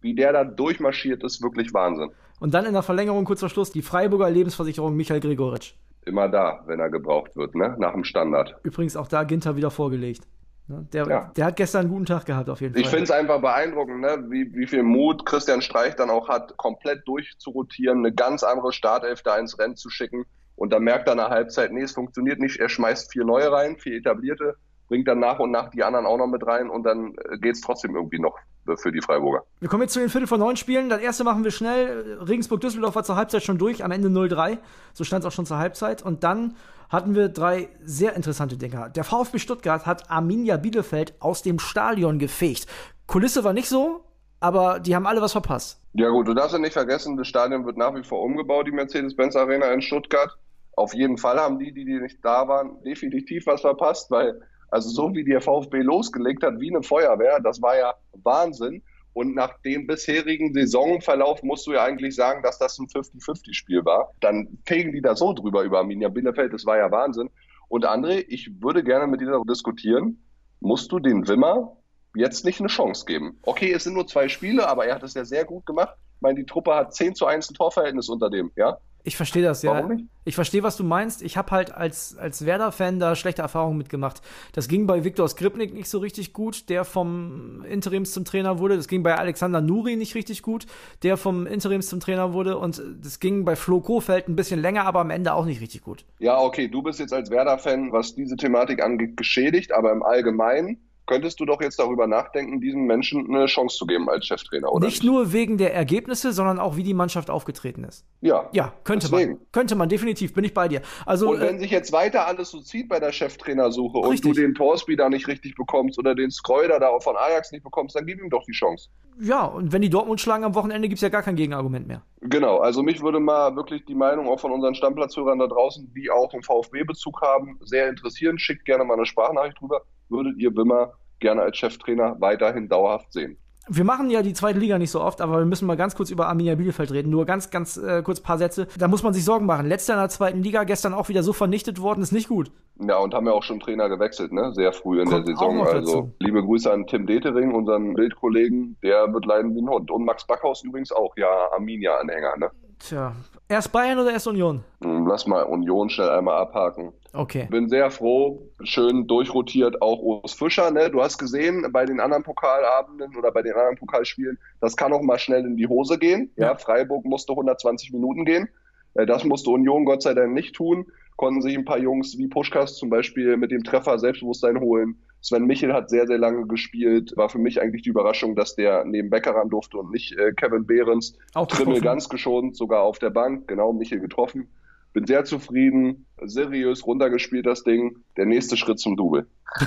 wie 0.00 0.14
der 0.16 0.32
da 0.32 0.42
durchmarschiert, 0.42 1.22
ist 1.22 1.40
wirklich 1.44 1.72
Wahnsinn. 1.74 2.10
Und 2.40 2.54
dann 2.54 2.66
in 2.66 2.72
der 2.72 2.82
Verlängerung 2.82 3.24
kurz 3.24 3.38
vor 3.38 3.50
Schluss 3.50 3.70
die 3.70 3.82
Freiburger 3.82 4.30
Lebensversicherung 4.30 4.96
Michael 4.96 5.20
Gregoritsch. 5.20 5.74
Immer 6.06 6.28
da, 6.28 6.64
wenn 6.66 6.80
er 6.80 6.90
gebraucht 6.90 7.36
wird, 7.36 7.54
ne? 7.54 7.76
nach 7.78 7.92
dem 7.92 8.02
Standard. 8.02 8.56
Übrigens 8.64 8.96
auch 8.96 9.06
da 9.06 9.22
Ginter 9.22 9.54
wieder 9.54 9.70
vorgelegt. 9.70 10.26
Ne, 10.68 10.86
Der, 10.92 11.06
Ja. 11.06 11.32
der 11.36 11.44
hat 11.46 11.56
gestern 11.56 11.82
einen 11.82 11.90
guten 11.90 12.06
Tag 12.06 12.26
gehabt, 12.26 12.48
auf 12.48 12.60
jeden 12.60 12.74
Fall. 12.74 12.82
Ich 12.82 12.88
finde 12.88 13.04
es 13.04 13.10
einfach 13.10 13.40
beeindruckend, 13.40 14.00
ne? 14.00 14.24
wie, 14.28 14.52
wie 14.54 14.66
viel 14.66 14.82
Mut 14.82 15.24
Christian 15.24 15.62
Streich 15.62 15.94
dann 15.94 16.10
auch 16.10 16.28
hat, 16.28 16.56
komplett 16.56 17.06
durchzurotieren, 17.06 17.98
eine 17.98 18.12
ganz 18.12 18.42
andere 18.42 18.72
Startelf 18.72 19.22
da 19.22 19.36
ins 19.38 19.58
Rennen 19.58 19.76
zu 19.76 19.90
schicken. 19.90 20.24
Und 20.56 20.72
dann 20.72 20.82
merkt 20.82 21.06
er 21.08 21.14
nach 21.14 21.30
Halbzeit, 21.30 21.72
nee, 21.72 21.82
es 21.82 21.92
funktioniert 21.92 22.40
nicht. 22.40 22.58
Er 22.58 22.68
schmeißt 22.68 23.12
vier 23.12 23.24
neue 23.24 23.52
rein, 23.52 23.76
vier 23.76 23.98
etablierte, 23.98 24.56
bringt 24.88 25.06
dann 25.06 25.20
nach 25.20 25.38
und 25.38 25.50
nach 25.50 25.70
die 25.70 25.84
anderen 25.84 26.06
auch 26.06 26.16
noch 26.16 26.26
mit 26.28 26.46
rein 26.46 26.70
und 26.70 26.82
dann 26.84 27.14
geht 27.40 27.54
es 27.54 27.60
trotzdem 27.60 27.94
irgendwie 27.94 28.18
noch 28.18 28.36
äh, 28.36 28.40
für 28.76 28.90
die 28.90 29.00
Freiburger. 29.00 29.44
Wir 29.60 29.68
kommen 29.68 29.82
jetzt 29.82 29.92
zu 29.92 30.00
den 30.00 30.08
Viertel 30.08 30.26
von 30.26 30.40
neun 30.40 30.56
Spielen. 30.56 30.88
Das 30.88 31.00
erste 31.00 31.24
machen 31.24 31.44
wir 31.44 31.50
schnell. 31.50 32.18
Regensburg-Düsseldorf 32.26 32.94
war 32.96 33.04
zur 33.04 33.16
Halbzeit 33.16 33.42
schon 33.42 33.58
durch, 33.58 33.84
am 33.84 33.92
Ende 33.92 34.08
0-3. 34.08 34.58
So 34.92 35.04
stand 35.04 35.24
es 35.24 35.28
auch 35.28 35.32
schon 35.32 35.46
zur 35.46 35.58
Halbzeit. 35.58 36.02
Und 36.02 36.24
dann 36.24 36.56
hatten 36.88 37.14
wir 37.14 37.28
drei 37.28 37.68
sehr 37.84 38.14
interessante 38.14 38.56
Dinger. 38.56 38.88
Der 38.90 39.04
VfB 39.04 39.38
Stuttgart 39.38 39.86
hat 39.86 40.10
Arminia 40.10 40.56
Bielefeld 40.56 41.14
aus 41.20 41.42
dem 41.42 41.58
Stadion 41.58 42.18
gefegt. 42.18 42.66
Kulisse 43.06 43.44
war 43.44 43.52
nicht 43.52 43.68
so, 43.68 44.04
aber 44.40 44.80
die 44.80 44.94
haben 44.94 45.06
alle 45.06 45.22
was 45.22 45.32
verpasst. 45.32 45.80
Ja 45.94 46.10
gut, 46.10 46.28
du 46.28 46.34
darfst 46.34 46.52
ja 46.52 46.58
nicht 46.58 46.74
vergessen, 46.74 47.16
das 47.16 47.26
Stadion 47.26 47.64
wird 47.64 47.76
nach 47.76 47.94
wie 47.94 48.02
vor 48.02 48.22
umgebaut, 48.22 48.66
die 48.66 48.72
Mercedes-Benz 48.72 49.34
Arena 49.36 49.66
in 49.72 49.80
Stuttgart. 49.80 50.36
Auf 50.76 50.92
jeden 50.92 51.16
Fall 51.16 51.38
haben 51.38 51.58
die, 51.58 51.72
die, 51.72 51.84
die 51.84 52.00
nicht 52.00 52.18
da 52.22 52.46
waren, 52.46 52.82
definitiv 52.82 53.46
was 53.46 53.62
verpasst, 53.62 54.10
weil 54.10 54.40
also 54.76 54.90
so 54.90 55.14
wie 55.14 55.24
der 55.24 55.40
VfB 55.40 55.80
losgelegt 55.80 56.42
hat, 56.42 56.60
wie 56.60 56.68
eine 56.68 56.82
Feuerwehr, 56.82 57.40
das 57.40 57.62
war 57.62 57.78
ja 57.78 57.94
Wahnsinn. 58.22 58.82
Und 59.14 59.34
nach 59.34 59.58
dem 59.62 59.86
bisherigen 59.86 60.52
Saisonverlauf 60.52 61.42
musst 61.42 61.66
du 61.66 61.72
ja 61.72 61.82
eigentlich 61.82 62.14
sagen, 62.14 62.42
dass 62.42 62.58
das 62.58 62.78
ein 62.78 62.86
50-50-Spiel 62.86 63.86
war. 63.86 64.12
Dann 64.20 64.58
fegen 64.66 64.92
die 64.92 65.00
da 65.00 65.16
so 65.16 65.32
drüber 65.32 65.62
über 65.62 65.78
Arminia 65.78 66.10
Bielefeld, 66.10 66.52
das 66.52 66.66
war 66.66 66.76
ja 66.76 66.90
Wahnsinn. 66.90 67.30
Und 67.68 67.86
André, 67.86 68.26
ich 68.28 68.50
würde 68.60 68.84
gerne 68.84 69.06
mit 69.06 69.22
dir 69.22 69.30
darüber 69.30 69.50
diskutieren, 69.50 70.22
musst 70.60 70.92
du 70.92 70.98
den 70.98 71.26
Wimmer 71.26 71.74
jetzt 72.14 72.44
nicht 72.44 72.60
eine 72.60 72.68
Chance 72.68 73.06
geben? 73.06 73.38
Okay, 73.40 73.72
es 73.72 73.84
sind 73.84 73.94
nur 73.94 74.06
zwei 74.06 74.28
Spiele, 74.28 74.68
aber 74.68 74.84
er 74.84 74.96
hat 74.96 75.02
es 75.02 75.14
ja 75.14 75.24
sehr 75.24 75.46
gut 75.46 75.64
gemacht. 75.64 75.96
Ich 76.16 76.20
meine, 76.20 76.38
die 76.38 76.44
Truppe 76.44 76.74
hat 76.74 76.94
10 76.94 77.14
zu 77.14 77.24
1 77.24 77.50
ein 77.50 77.54
Torverhältnis 77.54 78.10
unter 78.10 78.28
dem, 78.28 78.52
ja? 78.56 78.76
Ich 79.06 79.16
verstehe 79.16 79.44
das, 79.44 79.62
ja. 79.62 79.70
Warum 79.70 79.94
nicht? 79.94 80.04
Ich 80.24 80.34
verstehe, 80.34 80.64
was 80.64 80.76
du 80.76 80.82
meinst. 80.82 81.22
Ich 81.22 81.36
habe 81.36 81.52
halt 81.52 81.72
als, 81.72 82.18
als 82.18 82.44
Werder-Fan 82.44 82.98
da 82.98 83.14
schlechte 83.14 83.40
Erfahrungen 83.40 83.78
mitgemacht. 83.78 84.20
Das 84.52 84.66
ging 84.66 84.88
bei 84.88 85.04
Viktor 85.04 85.28
Skripnik 85.28 85.72
nicht 85.72 85.88
so 85.88 85.98
richtig 85.98 86.32
gut, 86.32 86.68
der 86.68 86.84
vom 86.84 87.64
Interims 87.70 88.10
zum 88.10 88.24
Trainer 88.24 88.58
wurde. 88.58 88.76
Das 88.76 88.88
ging 88.88 89.04
bei 89.04 89.16
Alexander 89.16 89.60
Nuri 89.60 89.94
nicht 89.94 90.16
richtig 90.16 90.42
gut, 90.42 90.66
der 91.04 91.16
vom 91.16 91.46
Interims 91.46 91.86
zum 91.86 92.00
Trainer 92.00 92.32
wurde. 92.32 92.58
Und 92.58 92.82
das 93.00 93.20
ging 93.20 93.44
bei 93.44 93.54
Flo 93.54 93.80
Kofeld 93.80 94.26
ein 94.26 94.34
bisschen 94.34 94.60
länger, 94.60 94.86
aber 94.86 94.98
am 94.98 95.10
Ende 95.10 95.34
auch 95.34 95.44
nicht 95.44 95.60
richtig 95.60 95.82
gut. 95.82 96.04
Ja, 96.18 96.40
okay, 96.40 96.66
du 96.66 96.82
bist 96.82 96.98
jetzt 96.98 97.12
als 97.12 97.30
Werder-Fan, 97.30 97.92
was 97.92 98.16
diese 98.16 98.34
Thematik 98.36 98.82
angeht, 98.82 99.16
geschädigt, 99.16 99.70
aber 99.70 99.92
im 99.92 100.02
Allgemeinen 100.02 100.78
könntest 101.06 101.40
du 101.40 101.44
doch 101.44 101.60
jetzt 101.60 101.78
darüber 101.78 102.06
nachdenken, 102.06 102.60
diesem 102.60 102.84
Menschen 102.84 103.34
eine 103.34 103.46
Chance 103.46 103.76
zu 103.76 103.86
geben 103.86 104.08
als 104.08 104.26
Cheftrainer, 104.26 104.72
oder? 104.72 104.86
nicht 104.86 105.02
nur 105.02 105.32
wegen 105.32 105.56
der 105.58 105.74
Ergebnisse, 105.74 106.32
sondern 106.32 106.58
auch 106.58 106.76
wie 106.76 106.82
die 106.82 106.94
Mannschaft 106.94 107.30
aufgetreten 107.30 107.84
ist. 107.84 108.04
Ja. 108.20 108.48
Ja, 108.52 108.72
könnte 108.84 109.08
Deswegen. 109.10 109.32
man. 109.32 109.40
Könnte 109.52 109.76
man, 109.76 109.88
definitiv, 109.88 110.34
bin 110.34 110.44
ich 110.44 110.52
bei 110.52 110.68
dir. 110.68 110.82
Also, 111.04 111.30
Und 111.30 111.38
äh, 111.38 111.48
wenn 111.48 111.58
sich 111.58 111.70
jetzt 111.70 111.92
weiter 111.92 112.26
alles 112.26 112.50
so 112.50 112.60
zieht 112.60 112.88
bei 112.88 113.00
der 113.00 113.12
Cheftrainersuche 113.12 113.98
und 113.98 114.10
Richtig. 114.10 114.34
du 114.34 114.40
den 114.40 114.54
Torsby 114.54 114.96
da 114.96 115.08
nicht 115.08 115.28
richtig 115.28 115.54
bekommst 115.54 115.98
oder 115.98 116.14
den 116.14 116.30
Schreuder 116.30 116.80
da 116.80 116.98
von 117.00 117.16
Ajax 117.16 117.52
nicht 117.52 117.64
bekommst, 117.64 117.96
dann 117.96 118.06
gib 118.06 118.20
ihm 118.20 118.30
doch 118.30 118.44
die 118.44 118.52
Chance. 118.52 118.88
ja, 119.20 119.44
und 119.44 119.72
wenn 119.72 119.82
die 119.82 119.90
Dortmund 119.90 120.20
schlagen 120.20 120.44
am 120.44 120.54
Wochenende, 120.54 120.88
gibt's 120.88 121.02
ja 121.02 121.08
gar 121.08 121.22
kein 121.22 121.36
Gegenargument 121.36 121.86
mehr. 121.86 122.02
Genau, 122.20 122.58
also 122.58 122.82
mich 122.82 123.00
würde 123.02 123.20
mal 123.20 123.54
wirklich 123.54 123.84
die 123.84 123.94
Meinung 123.94 124.28
auch 124.28 124.40
von 124.40 124.50
unseren 124.50 124.74
Stammplatzhörern 124.74 125.38
da 125.38 125.46
draußen, 125.46 125.92
die 125.94 126.10
auch 126.10 126.32
einen 126.32 126.42
VfB-Bezug 126.42 127.22
haben, 127.22 127.58
sehr 127.62 127.88
interessieren. 127.88 128.38
Schickt 128.38 128.64
gerne 128.64 128.84
mal 128.84 128.94
eine 128.94 129.06
Sprachnachricht 129.06 129.60
drüber. 129.60 129.82
Würdet 130.08 130.36
ihr 130.38 130.54
Wimmer 130.56 130.92
gerne 131.20 131.42
als 131.42 131.56
Cheftrainer 131.56 132.16
weiterhin 132.20 132.68
dauerhaft 132.68 133.12
sehen? 133.12 133.38
Wir 133.68 133.82
machen 133.82 134.10
ja 134.10 134.22
die 134.22 134.32
zweite 134.32 134.60
Liga 134.60 134.78
nicht 134.78 134.92
so 134.92 135.00
oft, 135.00 135.20
aber 135.20 135.38
wir 135.38 135.44
müssen 135.44 135.66
mal 135.66 135.76
ganz 135.76 135.96
kurz 135.96 136.10
über 136.10 136.28
Arminia 136.28 136.54
Bielefeld 136.54 136.92
reden. 136.92 137.10
Nur 137.10 137.26
ganz, 137.26 137.50
ganz 137.50 137.76
äh, 137.76 138.00
kurz 138.04 138.20
paar 138.20 138.38
Sätze. 138.38 138.68
Da 138.78 138.86
muss 138.86 139.02
man 139.02 139.12
sich 139.12 139.24
Sorgen 139.24 139.44
machen. 139.44 139.66
Letzter 139.66 139.94
in 139.94 139.98
der 139.98 140.08
zweiten 140.08 140.40
Liga, 140.40 140.62
gestern 140.62 140.94
auch 140.94 141.08
wieder 141.08 141.24
so 141.24 141.32
vernichtet 141.32 141.80
worden, 141.80 142.00
ist 142.00 142.12
nicht 142.12 142.28
gut. 142.28 142.52
Ja, 142.78 142.98
und 142.98 143.12
haben 143.12 143.26
ja 143.26 143.32
auch 143.32 143.42
schon 143.42 143.58
Trainer 143.58 143.88
gewechselt, 143.88 144.32
ne? 144.32 144.52
Sehr 144.54 144.72
früh 144.72 145.00
in 145.02 145.08
Kommt 145.08 145.26
der 145.26 145.34
Saison. 145.34 145.66
Also 145.66 145.94
dazu. 146.02 146.12
liebe 146.20 146.44
Grüße 146.44 146.72
an 146.72 146.86
Tim 146.86 147.06
Detering, 147.06 147.54
unseren 147.54 147.94
Bildkollegen, 147.94 148.76
der 148.84 149.12
wird 149.12 149.24
leiden 149.26 149.52
wie 149.56 149.62
ein 149.62 149.68
Hund. 149.68 149.90
Und 149.90 150.04
Max 150.04 150.24
Backhaus 150.24 150.62
übrigens 150.62 150.92
auch, 150.92 151.16
ja, 151.16 151.26
Arminia-Anhänger, 151.54 152.36
ne? 152.36 152.50
Tja. 152.78 153.16
Erst 153.48 153.72
Bayern 153.72 153.98
oder 153.98 154.12
erst 154.12 154.28
Union? 154.28 154.62
Hm, 154.84 155.06
Lass 155.08 155.26
mal 155.26 155.42
Union 155.42 155.88
schnell 155.88 156.10
einmal 156.10 156.36
abhaken. 156.36 156.92
Okay. 157.16 157.46
Bin 157.50 157.68
sehr 157.68 157.90
froh, 157.90 158.42
schön 158.62 159.06
durchrotiert, 159.06 159.80
auch 159.82 160.00
Urs 160.00 160.34
Fischer. 160.34 160.70
Ne? 160.70 160.90
Du 160.90 161.02
hast 161.02 161.18
gesehen, 161.18 161.66
bei 161.72 161.84
den 161.84 162.00
anderen 162.00 162.22
Pokalabenden 162.22 163.16
oder 163.16 163.32
bei 163.32 163.42
den 163.42 163.54
anderen 163.54 163.76
Pokalspielen, 163.76 164.38
das 164.60 164.76
kann 164.76 164.92
auch 164.92 165.02
mal 165.02 165.18
schnell 165.18 165.44
in 165.44 165.56
die 165.56 165.66
Hose 165.66 165.98
gehen. 165.98 166.30
Ja, 166.36 166.48
Ja. 166.48 166.56
Freiburg 166.56 167.04
musste 167.04 167.32
120 167.32 167.92
Minuten 167.92 168.24
gehen. 168.24 168.48
Äh, 168.94 169.06
Das 169.06 169.24
musste 169.24 169.50
Union 169.50 169.84
Gott 169.84 170.02
sei 170.02 170.14
Dank 170.14 170.32
nicht 170.32 170.54
tun. 170.54 170.86
Konnten 171.16 171.40
sich 171.40 171.56
ein 171.56 171.64
paar 171.64 171.78
Jungs 171.78 172.18
wie 172.18 172.28
Puschkas 172.28 172.76
zum 172.76 172.90
Beispiel 172.90 173.36
mit 173.38 173.50
dem 173.50 173.64
Treffer 173.64 173.98
Selbstbewusstsein 173.98 174.60
holen. 174.60 174.98
Sven 175.22 175.46
Michel 175.46 175.72
hat 175.72 175.88
sehr, 175.88 176.06
sehr 176.06 176.18
lange 176.18 176.46
gespielt. 176.46 177.16
War 177.16 177.28
für 177.30 177.38
mich 177.38 177.60
eigentlich 177.60 177.82
die 177.82 177.88
Überraschung, 177.88 178.36
dass 178.36 178.54
der 178.54 178.84
neben 178.84 179.08
Becker 179.10 179.34
ran 179.34 179.48
durfte 179.48 179.78
und 179.78 179.90
nicht 179.90 180.12
äh, 180.18 180.32
Kevin 180.32 180.66
Behrens. 180.66 181.16
Auch 181.34 181.46
Trimmel 181.46 181.80
ganz 181.80 182.08
geschont, 182.08 182.56
sogar 182.56 182.82
auf 182.82 182.98
der 182.98 183.10
Bank. 183.10 183.48
Genau, 183.48 183.72
Michel 183.72 183.98
getroffen. 184.00 184.48
Bin 184.96 185.06
sehr 185.06 185.26
zufrieden, 185.26 186.06
seriös 186.24 186.86
runtergespielt 186.86 187.44
das 187.44 187.62
Ding. 187.62 187.98
Der 188.16 188.24
nächste 188.24 188.56
Schritt 188.56 188.78
zum 188.78 188.96
Double. 188.96 189.26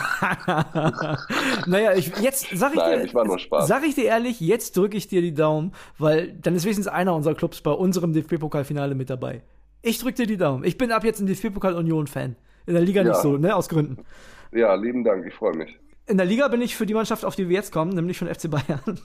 naja, 1.68 1.94
ich, 1.96 2.12
jetzt 2.18 2.48
sag 2.52 2.72
ich, 2.72 2.80
Nein, 2.80 3.02
dir, 3.02 3.06
ich 3.06 3.14
war 3.14 3.26
nur 3.26 3.38
Spaß. 3.38 3.68
sag 3.68 3.86
ich 3.86 3.94
dir 3.94 4.06
ehrlich, 4.06 4.40
jetzt 4.40 4.76
drücke 4.76 4.98
ich 4.98 5.08
dir 5.08 5.22
die 5.22 5.36
Daumen, 5.36 5.74
weil 6.00 6.34
dann 6.42 6.56
ist 6.56 6.64
wenigstens 6.64 6.88
einer 6.88 7.14
unserer 7.14 7.36
Clubs 7.36 7.62
bei 7.62 7.70
unserem 7.70 8.12
DFB-Pokalfinale 8.12 8.96
mit 8.96 9.12
dabei. 9.12 9.44
Ich 9.84 10.00
drücke 10.00 10.16
dir 10.16 10.26
die 10.26 10.38
Daumen. 10.38 10.64
Ich 10.64 10.80
bin 10.80 10.92
ab 10.92 11.04
jetzt 11.04 11.20
ein 11.20 11.28
DFB-Pokal-Union-Fan. 11.28 12.36
In 12.66 12.74
der 12.74 12.82
Liga 12.82 13.04
Ja. 13.04 13.10
nicht 13.10 13.22
so, 13.22 13.38
ne, 13.38 13.56
aus 13.56 13.70
Gründen. 13.70 14.04
Ja, 14.52 14.74
lieben 14.74 15.04
Dank, 15.04 15.28
ich 15.28 15.36
freue 15.36 15.56
mich. 15.56 15.78
In 16.08 16.18
der 16.18 16.26
Liga 16.26 16.48
bin 16.48 16.60
ich 16.60 16.76
für 16.76 16.88
die 16.88 16.96
Mannschaft, 16.96 17.24
auf 17.24 17.36
die 17.36 17.50
wir 17.50 17.56
jetzt 17.56 17.72
kommen, 17.72 17.94
nämlich 17.94 18.18
von 18.18 18.28
FC 18.28 18.50
Bayern. 18.50 18.82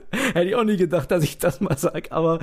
Hätte 0.34 0.48
ich 0.48 0.54
auch 0.54 0.64
nie 0.64 0.76
gedacht, 0.76 1.10
dass 1.10 1.22
ich 1.24 1.38
das 1.38 1.60
mal 1.60 1.76
sage, 1.76 2.10
aber 2.12 2.38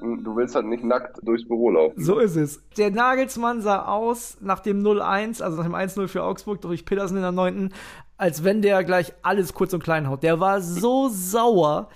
Du 0.00 0.36
willst 0.36 0.54
halt 0.54 0.66
nicht 0.66 0.84
nackt 0.84 1.18
durchs 1.22 1.46
Büro 1.46 1.70
laufen. 1.70 2.02
so 2.02 2.18
ist 2.18 2.36
es. 2.36 2.62
Der 2.76 2.90
Nagelsmann 2.90 3.60
sah 3.62 3.84
aus 3.86 4.36
nach 4.40 4.60
dem 4.60 4.82
0-1, 4.82 5.42
also 5.42 5.56
nach 5.56 5.64
dem 5.64 5.74
1-0 5.74 6.08
für 6.08 6.22
Augsburg 6.22 6.60
durch 6.60 6.84
Petersen 6.84 7.16
in 7.16 7.22
der 7.22 7.32
9., 7.32 7.72
als 8.16 8.44
wenn 8.44 8.62
der 8.62 8.84
gleich 8.84 9.12
alles 9.22 9.54
kurz 9.54 9.72
und 9.74 9.82
klein 9.82 10.08
haut. 10.08 10.22
Der 10.22 10.40
war 10.40 10.60
so 10.60 11.08
sauer. 11.08 11.88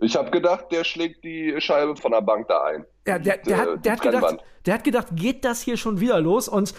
Ich 0.00 0.16
habe 0.16 0.30
gedacht, 0.30 0.66
der 0.70 0.84
schlägt 0.84 1.24
die 1.24 1.54
Scheibe 1.60 1.96
von 1.96 2.12
der 2.12 2.22
Bank 2.22 2.48
da 2.48 2.62
ein. 2.64 2.84
Ja, 3.06 3.18
der, 3.18 3.38
der, 3.38 3.56
hat, 3.58 3.84
der, 3.84 3.92
hat 3.92 4.02
gedacht, 4.02 4.36
der 4.66 4.74
hat 4.74 4.84
gedacht, 4.84 5.08
geht 5.12 5.44
das 5.44 5.60
hier 5.60 5.76
schon 5.76 6.00
wieder 6.00 6.20
los? 6.20 6.48
Und 6.48 6.72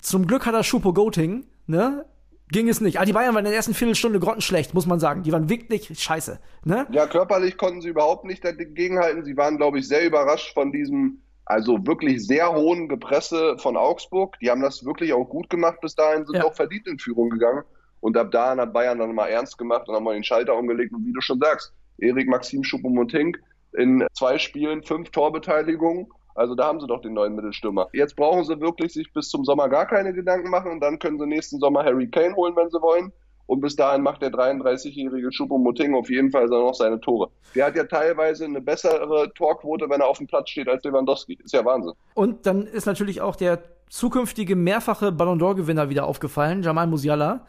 zum 0.00 0.26
Glück 0.26 0.46
hat 0.46 0.54
er 0.54 0.62
Schupo 0.62 0.92
Goting, 0.92 1.44
ne? 1.66 2.04
Ging 2.50 2.68
es 2.68 2.80
nicht. 2.80 3.00
Ah, 3.00 3.04
die 3.04 3.12
Bayern 3.12 3.34
waren 3.34 3.44
in 3.44 3.50
der 3.50 3.56
ersten 3.56 3.72
Viertelstunde 3.74 4.20
grottenschlecht, 4.20 4.74
muss 4.74 4.86
man 4.86 5.00
sagen. 5.00 5.22
Die 5.22 5.32
waren 5.32 5.48
wirklich 5.48 5.88
scheiße, 5.98 6.38
ne? 6.64 6.86
Ja, 6.90 7.06
körperlich 7.06 7.56
konnten 7.56 7.80
sie 7.80 7.88
überhaupt 7.88 8.24
nicht 8.24 8.44
dagegenhalten. 8.44 9.24
Sie 9.24 9.36
waren, 9.36 9.56
glaube 9.56 9.78
ich, 9.78 9.88
sehr 9.88 10.04
überrascht 10.04 10.52
von 10.52 10.70
diesem, 10.70 11.22
also 11.46 11.78
wirklich 11.86 12.26
sehr 12.26 12.52
hohen 12.52 12.88
Gepresse 12.88 13.56
von 13.58 13.76
Augsburg. 13.76 14.38
Die 14.40 14.50
haben 14.50 14.60
das 14.60 14.84
wirklich 14.84 15.12
auch 15.14 15.24
gut 15.24 15.48
gemacht 15.48 15.80
bis 15.80 15.94
dahin, 15.94 16.26
sind 16.26 16.36
Ja. 16.36 16.44
auch 16.44 16.54
verdient 16.54 16.86
in 16.86 16.98
Führung 16.98 17.30
gegangen. 17.30 17.62
Und 18.00 18.16
ab 18.16 18.30
da 18.32 18.54
hat 18.56 18.72
Bayern 18.72 18.98
dann 18.98 19.14
mal 19.14 19.28
ernst 19.28 19.56
gemacht 19.56 19.88
und 19.88 19.94
haben 19.94 20.04
mal 20.04 20.14
den 20.14 20.24
Schalter 20.24 20.56
umgelegt. 20.56 20.92
Und 20.92 21.06
wie 21.06 21.12
du 21.12 21.20
schon 21.20 21.38
sagst, 21.40 21.72
Erik 21.98 22.28
Maxim 22.28 22.64
Schupomotink 22.64 23.38
in 23.78 24.04
zwei 24.12 24.36
Spielen 24.38 24.82
fünf 24.82 25.10
Torbeteiligungen. 25.10 26.08
Also 26.34 26.54
da 26.54 26.66
haben 26.66 26.80
sie 26.80 26.86
doch 26.86 27.00
den 27.00 27.14
neuen 27.14 27.34
Mittelstürmer. 27.34 27.88
Jetzt 27.92 28.16
brauchen 28.16 28.44
sie 28.44 28.60
wirklich 28.60 28.92
sich 28.92 29.12
bis 29.12 29.28
zum 29.28 29.44
Sommer 29.44 29.68
gar 29.68 29.86
keine 29.86 30.12
Gedanken 30.12 30.50
machen 30.50 30.72
und 30.72 30.80
dann 30.80 30.98
können 30.98 31.18
sie 31.18 31.26
nächsten 31.26 31.58
Sommer 31.58 31.84
Harry 31.84 32.08
Kane 32.08 32.34
holen, 32.34 32.54
wenn 32.56 32.70
sie 32.70 32.80
wollen. 32.80 33.12
Und 33.46 33.60
bis 33.60 33.76
dahin 33.76 34.02
macht 34.02 34.22
der 34.22 34.30
33-jährige 34.30 35.28
Choupo-Moting 35.28 35.94
auf 35.94 36.08
jeden 36.08 36.30
Fall 36.30 36.46
noch 36.46 36.74
seine 36.74 37.00
Tore. 37.00 37.28
Der 37.54 37.66
hat 37.66 37.76
ja 37.76 37.84
teilweise 37.84 38.44
eine 38.44 38.60
bessere 38.60 39.30
Torquote, 39.34 39.90
wenn 39.90 40.00
er 40.00 40.08
auf 40.08 40.18
dem 40.18 40.26
Platz 40.26 40.50
steht, 40.50 40.68
als 40.68 40.84
Lewandowski. 40.84 41.38
Ist 41.42 41.52
ja 41.52 41.64
Wahnsinn. 41.64 41.92
Und 42.14 42.46
dann 42.46 42.66
ist 42.66 42.86
natürlich 42.86 43.20
auch 43.20 43.36
der 43.36 43.58
zukünftige 43.90 44.56
mehrfache 44.56 45.12
Ballon 45.12 45.38
d'Or-Gewinner 45.38 45.90
wieder 45.90 46.06
aufgefallen, 46.06 46.62
Jamal 46.62 46.86
Musiala. 46.86 47.44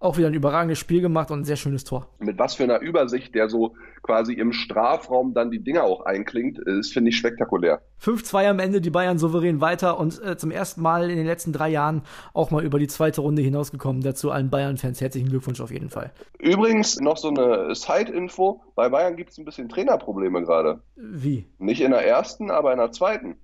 Auch 0.00 0.16
wieder 0.16 0.28
ein 0.28 0.34
überragendes 0.34 0.78
Spiel 0.78 1.00
gemacht 1.00 1.30
und 1.32 1.40
ein 1.40 1.44
sehr 1.44 1.56
schönes 1.56 1.82
Tor. 1.82 2.08
Mit 2.20 2.38
was 2.38 2.54
für 2.54 2.62
einer 2.62 2.80
Übersicht 2.80 3.34
der 3.34 3.48
so 3.48 3.74
quasi 4.02 4.34
im 4.34 4.52
Strafraum 4.52 5.34
dann 5.34 5.50
die 5.50 5.58
Dinger 5.58 5.82
auch 5.82 6.06
einklingt, 6.06 6.58
ist, 6.58 6.92
finde 6.92 7.10
ich, 7.10 7.16
spektakulär. 7.16 7.82
5-2 8.00 8.48
am 8.48 8.58
Ende, 8.60 8.80
die 8.80 8.90
Bayern 8.90 9.18
souverän 9.18 9.60
weiter 9.60 9.98
und 9.98 10.22
äh, 10.22 10.36
zum 10.36 10.52
ersten 10.52 10.82
Mal 10.82 11.10
in 11.10 11.16
den 11.16 11.26
letzten 11.26 11.52
drei 11.52 11.68
Jahren 11.68 12.02
auch 12.32 12.52
mal 12.52 12.64
über 12.64 12.78
die 12.78 12.86
zweite 12.86 13.22
Runde 13.22 13.42
hinausgekommen. 13.42 14.02
Dazu 14.02 14.30
allen 14.30 14.50
Bayern-Fans 14.50 15.00
herzlichen 15.00 15.30
Glückwunsch 15.30 15.60
auf 15.60 15.72
jeden 15.72 15.90
Fall. 15.90 16.12
Übrigens 16.38 17.00
noch 17.00 17.16
so 17.16 17.28
eine 17.28 17.74
Side-Info. 17.74 18.62
Bei 18.76 18.88
Bayern 18.88 19.16
gibt 19.16 19.30
es 19.30 19.38
ein 19.38 19.44
bisschen 19.44 19.68
Trainerprobleme 19.68 20.42
gerade. 20.44 20.80
Wie? 20.94 21.46
Nicht 21.58 21.80
in 21.80 21.90
der 21.90 22.06
ersten, 22.06 22.52
aber 22.52 22.72
in 22.72 22.78
der 22.78 22.92
zweiten. 22.92 23.36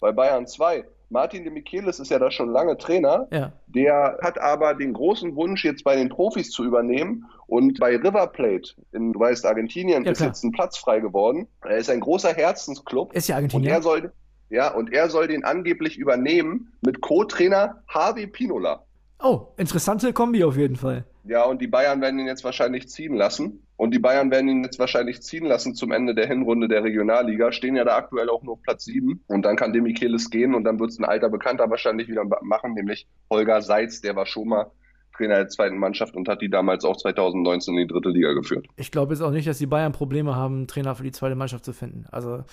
Bei 0.00 0.10
Bayern 0.10 0.48
2. 0.48 0.84
Martin 1.12 1.44
de 1.44 1.52
Michelis 1.52 2.00
ist 2.00 2.10
ja 2.10 2.18
da 2.18 2.30
schon 2.30 2.50
lange 2.50 2.76
Trainer. 2.78 3.28
Ja. 3.30 3.52
Der 3.66 4.18
hat 4.22 4.40
aber 4.40 4.74
den 4.74 4.92
großen 4.94 5.36
Wunsch, 5.36 5.64
jetzt 5.64 5.84
bei 5.84 5.94
den 5.94 6.08
Profis 6.08 6.50
zu 6.50 6.64
übernehmen. 6.64 7.26
Und 7.46 7.78
bei 7.78 7.96
River 7.96 8.26
Plate 8.28 8.70
in, 8.92 9.12
du 9.12 9.20
weißt, 9.20 9.44
Argentinien 9.46 10.04
Ja, 10.04 10.10
ist 10.12 10.18
klar. 10.18 10.28
jetzt 10.30 10.42
ein 10.42 10.52
Platz 10.52 10.78
frei 10.78 11.00
geworden. 11.00 11.46
Er 11.62 11.76
ist 11.76 11.90
ein 11.90 12.00
großer 12.00 12.32
Herzensclub. 12.32 13.12
Ist 13.12 13.28
ja 13.28 13.36
Und 13.36 13.42
Argentinier. 13.44 13.70
er 13.72 13.82
soll, 13.82 14.12
ja, 14.48 14.72
und 14.74 14.92
er 14.92 15.10
soll 15.10 15.28
den 15.28 15.44
angeblich 15.44 15.98
übernehmen 15.98 16.72
mit 16.80 17.00
Co-Trainer 17.02 17.82
Harvey 17.88 18.26
Pinola. 18.26 18.82
Oh, 19.22 19.48
interessante 19.56 20.12
Kombi 20.12 20.42
auf 20.44 20.56
jeden 20.56 20.76
Fall. 20.76 21.04
Ja, 21.24 21.44
und 21.44 21.60
die 21.60 21.68
Bayern 21.68 22.00
werden 22.00 22.18
ihn 22.18 22.26
jetzt 22.26 22.42
wahrscheinlich 22.42 22.88
ziehen 22.88 23.14
lassen. 23.14 23.64
Und 23.82 23.90
die 23.90 23.98
Bayern 23.98 24.30
werden 24.30 24.48
ihn 24.48 24.62
jetzt 24.62 24.78
wahrscheinlich 24.78 25.22
ziehen 25.22 25.44
lassen 25.44 25.74
zum 25.74 25.90
Ende 25.90 26.14
der 26.14 26.28
Hinrunde 26.28 26.68
der 26.68 26.84
Regionalliga. 26.84 27.50
Stehen 27.50 27.74
ja 27.74 27.82
da 27.82 27.96
aktuell 27.96 28.30
auch 28.30 28.44
nur 28.44 28.52
auf 28.52 28.62
Platz 28.62 28.84
7. 28.84 29.24
Und 29.26 29.42
dann 29.42 29.56
kann 29.56 29.72
Demichelis 29.72 30.30
gehen 30.30 30.54
und 30.54 30.62
dann 30.62 30.78
wird 30.78 30.90
es 30.90 31.00
ein 31.00 31.04
alter 31.04 31.28
Bekannter 31.28 31.68
wahrscheinlich 31.68 32.06
wieder 32.06 32.22
machen, 32.42 32.74
nämlich 32.74 33.08
Holger 33.28 33.60
Seitz, 33.60 34.00
der 34.00 34.14
war 34.14 34.24
schon 34.24 34.46
mal 34.46 34.70
Trainer 35.16 35.34
der 35.34 35.48
zweiten 35.48 35.78
Mannschaft 35.78 36.14
und 36.14 36.28
hat 36.28 36.42
die 36.42 36.48
damals 36.48 36.84
auch 36.84 36.96
2019 36.96 37.74
in 37.74 37.88
die 37.88 37.92
dritte 37.92 38.10
Liga 38.10 38.34
geführt. 38.34 38.68
Ich 38.76 38.92
glaube 38.92 39.14
jetzt 39.14 39.20
auch 39.20 39.32
nicht, 39.32 39.48
dass 39.48 39.58
die 39.58 39.66
Bayern 39.66 39.90
Probleme 39.90 40.36
haben, 40.36 40.58
einen 40.58 40.68
Trainer 40.68 40.94
für 40.94 41.02
die 41.02 41.10
zweite 41.10 41.34
Mannschaft 41.34 41.64
zu 41.64 41.72
finden. 41.72 42.06
Also 42.12 42.44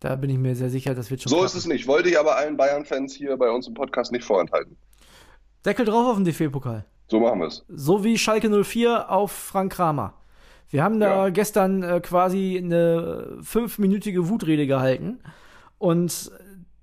da 0.00 0.16
bin 0.16 0.30
ich 0.30 0.38
mir 0.38 0.56
sehr 0.56 0.70
sicher, 0.70 0.94
das 0.94 1.10
wird 1.10 1.20
schon. 1.20 1.28
So 1.28 1.36
klappen. 1.36 1.48
ist 1.48 1.54
es 1.54 1.66
nicht. 1.66 1.86
Wollte 1.86 2.08
ich 2.08 2.18
aber 2.18 2.38
allen 2.38 2.56
Bayern-Fans 2.56 3.14
hier 3.14 3.36
bei 3.36 3.50
uns 3.50 3.68
im 3.68 3.74
Podcast 3.74 4.10
nicht 4.10 4.24
vorenthalten. 4.24 4.78
Deckel 5.66 5.84
drauf 5.84 6.06
auf 6.06 6.16
den 6.16 6.24
DFB-Pokal. 6.24 6.86
So 7.08 7.20
machen 7.20 7.40
wir 7.40 7.48
es. 7.48 7.66
So 7.68 8.04
wie 8.04 8.16
Schalke 8.16 8.48
04 8.48 9.10
auf 9.10 9.32
Frank 9.32 9.72
Kramer. 9.74 10.14
Wir 10.70 10.82
haben 10.84 11.00
da 11.00 11.24
Ja. 11.26 11.30
gestern 11.30 11.82
äh, 11.82 12.00
quasi 12.00 12.60
eine 12.62 13.38
fünfminütige 13.42 14.28
Wutrede 14.28 14.66
gehalten. 14.66 15.18
Und 15.78 16.30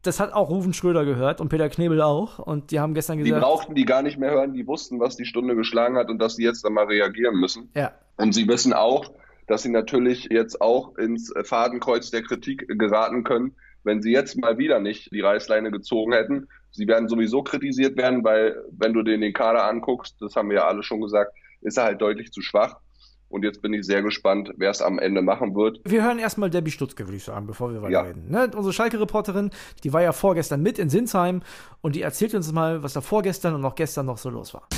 das 0.02 0.20
hat 0.20 0.34
auch 0.34 0.50
Rufen 0.50 0.74
Schröder 0.74 1.06
gehört 1.06 1.42
und 1.42 1.50
Peter 1.50 1.70
Knebel 1.70 2.02
auch. 2.02 2.40
Und 2.40 2.72
die 2.72 2.80
haben 2.80 2.94
gestern 2.94 3.18
Die 3.18 3.24
gesagt. 3.26 3.42
brauchten 3.44 3.76
die 3.76 3.86
gar 3.86 4.02
nicht 4.02 4.18
mehr 4.18 4.32
hören, 4.32 4.54
die 4.54 4.66
wussten, 4.68 5.00
was 5.00 5.16
die 5.16 5.26
Stunde 5.26 5.56
geschlagen 5.56 5.98
hat 5.98 6.10
und 6.10 6.20
dass 6.20 6.36
sie 6.36 6.44
jetzt 6.44 6.64
dann 6.64 6.74
mal 6.74 6.86
reagieren 6.86 7.36
müssen. 7.36 7.70
ja, 7.76 7.92
Und 8.18 8.34
sie 8.34 8.48
wissen 8.48 8.74
auch, 8.74 9.12
dass 9.48 9.64
sie 9.64 9.70
natürlich 9.70 10.26
jetzt 10.32 10.62
auch 10.62 10.96
ins 10.98 11.32
Fadenkreuz 11.44 12.10
der 12.12 12.24
Kritik 12.24 12.66
geraten 12.68 13.24
können, 13.24 13.56
wenn 13.84 14.02
sie 14.02 14.12
jetzt 14.12 14.36
mal 14.38 14.58
wieder 14.58 14.80
nicht 14.80 15.12
die 15.12 15.22
Reißleine 15.22 15.70
gezogen 15.72 16.14
hätten. 16.14 16.48
Sie 16.72 16.88
werden 16.88 17.08
sowieso 17.08 17.44
kritisiert 17.44 17.98
werden, 17.98 18.24
weil 18.24 18.64
wenn 18.72 18.94
du 18.94 19.04
dir 19.04 19.18
den 19.18 19.34
Kader 19.34 19.66
anguckst, 19.68 20.16
das 20.22 20.36
haben 20.36 20.50
wir 20.50 20.58
ja 20.58 20.68
alle 20.68 20.82
schon 20.84 21.02
gesagt, 21.02 21.32
ist 21.62 21.78
er 21.78 21.84
halt 21.86 22.02
deutlich 22.02 22.32
zu 22.32 22.42
schwach. 22.42 22.78
Und 23.36 23.44
jetzt 23.44 23.62
bin 23.62 23.74
ich 23.74 23.86
sehr 23.86 24.02
gespannt, 24.02 24.54
wer 24.56 24.70
es 24.72 24.82
am 24.82 24.98
Ende 24.98 25.22
machen 25.22 25.56
wird. 25.56 25.82
Wir 25.84 26.02
hören 26.06 26.20
erstmal 26.20 26.50
Debbie 26.50 26.72
Stutzke, 26.72 27.06
würde 27.06 27.18
ich 27.18 27.24
sagen, 27.26 27.46
bevor 27.48 27.70
wir 27.74 27.82
Ja. 27.92 28.00
weiterreden. 28.00 28.30
Ne? 28.32 28.50
Unsere 28.56 28.72
Schalke-Reporterin, 28.72 29.50
die 29.84 29.92
war 29.92 30.02
ja 30.02 30.14
vorgestern 30.14 30.62
mit 30.62 30.80
in 30.80 30.90
Sinsheim 30.90 31.42
und 31.82 31.98
die 31.98 32.02
erzählt 32.02 32.34
uns 32.34 32.50
mal, 32.54 32.82
was 32.82 32.94
da 32.94 33.02
vorgestern 33.02 33.54
und 33.54 33.66
auch 33.66 33.76
gestern 33.76 34.06
noch 34.06 34.18
so 34.20 34.30
los 34.30 34.54
war. 34.54 34.70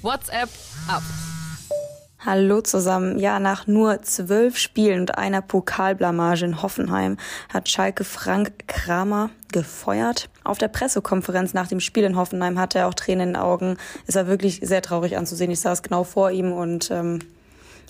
WhatsApp 0.00 0.48
ab. 0.88 1.02
Hallo 2.24 2.62
zusammen. 2.62 3.18
Ja, 3.18 3.40
nach 3.40 3.66
nur 3.66 4.00
zwölf 4.00 4.56
Spielen 4.56 5.00
und 5.00 5.18
einer 5.18 5.42
Pokalblamage 5.42 6.46
in 6.46 6.62
Hoffenheim 6.62 7.18
hat 7.52 7.68
Schalke 7.68 8.04
Frank 8.04 8.52
Kramer 8.68 9.28
gefeuert. 9.52 10.30
Auf 10.44 10.56
der 10.56 10.68
Pressekonferenz 10.68 11.52
nach 11.52 11.68
dem 11.68 11.80
Spiel 11.80 12.04
in 12.04 12.16
Hoffenheim 12.16 12.58
hatte 12.58 12.78
er 12.78 12.88
auch 12.88 12.94
Tränen 12.94 13.28
in 13.28 13.34
den 13.34 13.42
Augen. 13.42 13.76
Ist 14.06 14.16
er 14.16 14.26
wirklich 14.28 14.60
sehr 14.62 14.80
traurig 14.80 15.18
anzusehen. 15.18 15.50
Ich 15.50 15.60
saß 15.60 15.82
genau 15.82 16.04
vor 16.04 16.30
ihm 16.30 16.52
und 16.52 16.90
ähm, 16.90 17.18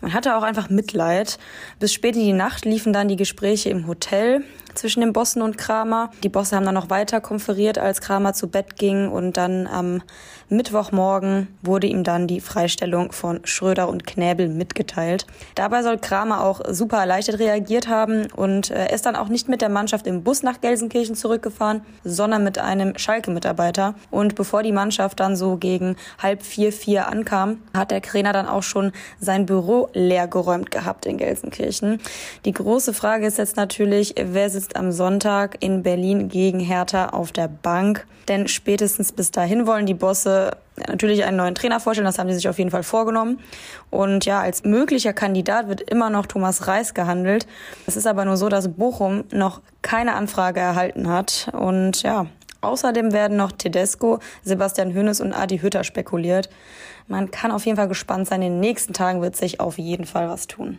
man 0.02 0.12
hatte 0.12 0.36
auch 0.36 0.42
einfach 0.42 0.68
Mitleid. 0.68 1.38
Bis 1.78 1.92
spät 1.92 2.16
in 2.16 2.22
die 2.22 2.32
Nacht 2.32 2.64
liefen 2.64 2.92
dann 2.92 3.08
die 3.08 3.16
Gespräche 3.16 3.70
im 3.70 3.86
Hotel 3.86 4.44
zwischen 4.76 5.00
den 5.00 5.12
Bossen 5.12 5.42
und 5.42 5.58
Kramer. 5.58 6.10
Die 6.22 6.28
Bosse 6.28 6.56
haben 6.56 6.64
dann 6.64 6.74
noch 6.74 6.90
weiter 6.90 7.20
konferiert, 7.20 7.78
als 7.78 8.00
Kramer 8.00 8.34
zu 8.34 8.48
Bett 8.48 8.76
ging. 8.76 9.08
Und 9.08 9.36
dann 9.36 9.66
am 9.66 10.02
Mittwochmorgen 10.48 11.48
wurde 11.62 11.86
ihm 11.88 12.04
dann 12.04 12.26
die 12.26 12.40
Freistellung 12.40 13.10
von 13.12 13.40
Schröder 13.44 13.88
und 13.88 14.06
Knäbel 14.06 14.48
mitgeteilt. 14.48 15.26
Dabei 15.54 15.82
soll 15.82 15.98
Kramer 15.98 16.44
auch 16.44 16.60
super 16.68 16.98
erleichtert 16.98 17.38
reagiert 17.38 17.88
haben 17.88 18.26
und 18.34 18.70
äh, 18.70 18.94
ist 18.94 19.06
dann 19.06 19.16
auch 19.16 19.28
nicht 19.28 19.48
mit 19.48 19.60
der 19.60 19.68
Mannschaft 19.68 20.06
im 20.06 20.22
Bus 20.22 20.42
nach 20.42 20.60
Gelsenkirchen 20.60 21.16
zurückgefahren, 21.16 21.82
sondern 22.04 22.44
mit 22.44 22.58
einem 22.58 22.96
Schalke-Mitarbeiter. 22.96 23.94
Und 24.10 24.34
bevor 24.36 24.62
die 24.62 24.72
Mannschaft 24.72 25.20
dann 25.20 25.36
so 25.36 25.56
gegen 25.56 25.96
halb 26.22 26.42
vier, 26.42 26.72
vier 26.72 27.08
ankam, 27.08 27.58
hat 27.74 27.90
der 27.90 28.02
Trainer 28.02 28.32
dann 28.32 28.46
auch 28.46 28.62
schon 28.62 28.92
sein 29.20 29.46
Büro 29.46 29.88
leergeräumt 29.94 30.70
gehabt 30.70 31.06
in 31.06 31.18
Gelsenkirchen. 31.18 32.00
Die 32.44 32.52
große 32.52 32.94
Frage 32.94 33.26
ist 33.26 33.38
jetzt 33.38 33.56
natürlich, 33.56 34.14
wer 34.16 34.50
sitzt 34.50 34.65
am 34.74 34.90
Sonntag 34.90 35.58
in 35.60 35.84
Berlin 35.84 36.28
gegen 36.28 36.58
Hertha 36.58 37.10
auf 37.10 37.30
der 37.30 37.46
Bank? 37.46 38.06
Denn 38.26 38.48
spätestens 38.48 39.12
bis 39.12 39.30
dahin 39.30 39.68
wollen 39.68 39.86
die 39.86 39.94
Bosse 39.94 40.56
natürlich 40.88 41.24
einen 41.24 41.36
neuen 41.36 41.54
Trainer 41.54 41.78
vorstellen. 41.78 42.06
Das 42.06 42.18
haben 42.18 42.28
sie 42.28 42.34
sich 42.34 42.48
auf 42.48 42.58
jeden 42.58 42.70
Fall 42.70 42.82
vorgenommen. 42.82 43.38
Und 43.90 44.24
ja, 44.24 44.40
als 44.40 44.64
möglicher 44.64 45.12
Kandidat 45.12 45.68
wird 45.68 45.80
immer 45.82 46.10
noch 46.10 46.26
Thomas 46.26 46.66
Reis 46.66 46.94
gehandelt. 46.94 47.46
Es 47.86 47.96
ist 47.96 48.06
aber 48.06 48.24
nur 48.24 48.36
so, 48.36 48.48
dass 48.48 48.68
Bochum 48.68 49.24
noch 49.30 49.60
keine 49.82 50.14
Anfrage 50.14 50.58
erhalten 50.58 51.08
hat. 51.08 51.50
Und 51.52 52.02
ja, 52.02 52.26
außerdem 52.62 53.12
werden 53.12 53.36
noch 53.36 53.52
Tedesco, 53.52 54.18
Sebastian 54.42 54.92
Hönes 54.92 55.20
und 55.20 55.32
Adi 55.32 55.58
Hütter 55.58 55.84
spekuliert. 55.84 56.50
Man 57.06 57.30
kann 57.30 57.52
auf 57.52 57.64
jeden 57.64 57.76
Fall 57.76 57.88
gespannt 57.88 58.26
sein. 58.26 58.42
In 58.42 58.54
den 58.54 58.60
nächsten 58.60 58.92
Tagen 58.92 59.22
wird 59.22 59.36
sich 59.36 59.60
auf 59.60 59.78
jeden 59.78 60.06
Fall 60.06 60.28
was 60.28 60.48
tun. 60.48 60.78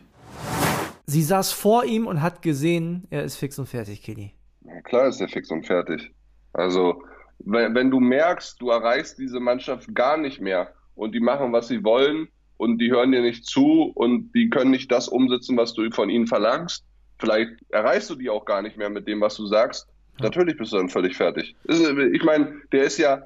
Sie 1.09 1.23
saß 1.23 1.53
vor 1.53 1.85
ihm 1.85 2.05
und 2.05 2.21
hat 2.21 2.41
gesehen, 2.41 3.07
er 3.09 3.23
ist 3.23 3.37
fix 3.37 3.57
und 3.57 3.67
fertig, 3.67 4.03
Kenny. 4.03 4.33
Na 4.61 4.81
klar 4.81 5.07
ist 5.07 5.19
der 5.19 5.29
fix 5.29 5.49
und 5.49 5.65
fertig. 5.65 6.11
Also, 6.51 7.01
wenn, 7.39 7.73
wenn 7.75 7.89
du 7.89 8.01
merkst, 8.01 8.61
du 8.61 8.69
erreichst 8.69 9.17
diese 9.17 9.39
Mannschaft 9.39 9.95
gar 9.95 10.17
nicht 10.17 10.41
mehr 10.41 10.73
und 10.95 11.15
die 11.15 11.21
machen, 11.21 11.53
was 11.53 11.69
sie 11.69 11.81
wollen 11.85 12.27
und 12.57 12.79
die 12.79 12.91
hören 12.91 13.13
dir 13.13 13.21
nicht 13.21 13.45
zu 13.45 13.91
und 13.95 14.33
die 14.33 14.49
können 14.49 14.71
nicht 14.71 14.91
das 14.91 15.07
umsetzen, 15.07 15.55
was 15.55 15.73
du 15.73 15.89
von 15.91 16.09
ihnen 16.09 16.27
verlangst, 16.27 16.83
vielleicht 17.19 17.51
erreichst 17.69 18.09
du 18.09 18.15
die 18.15 18.29
auch 18.29 18.43
gar 18.43 18.61
nicht 18.61 18.77
mehr 18.77 18.89
mit 18.89 19.07
dem, 19.07 19.21
was 19.21 19.35
du 19.35 19.45
sagst. 19.45 19.87
Ja. 20.19 20.25
Natürlich 20.25 20.57
bist 20.57 20.73
du 20.73 20.77
dann 20.77 20.89
völlig 20.89 21.15
fertig. 21.15 21.55
Ich 21.67 22.23
meine, 22.23 22.53
der 22.73 22.83
ist 22.83 22.97
ja 22.97 23.23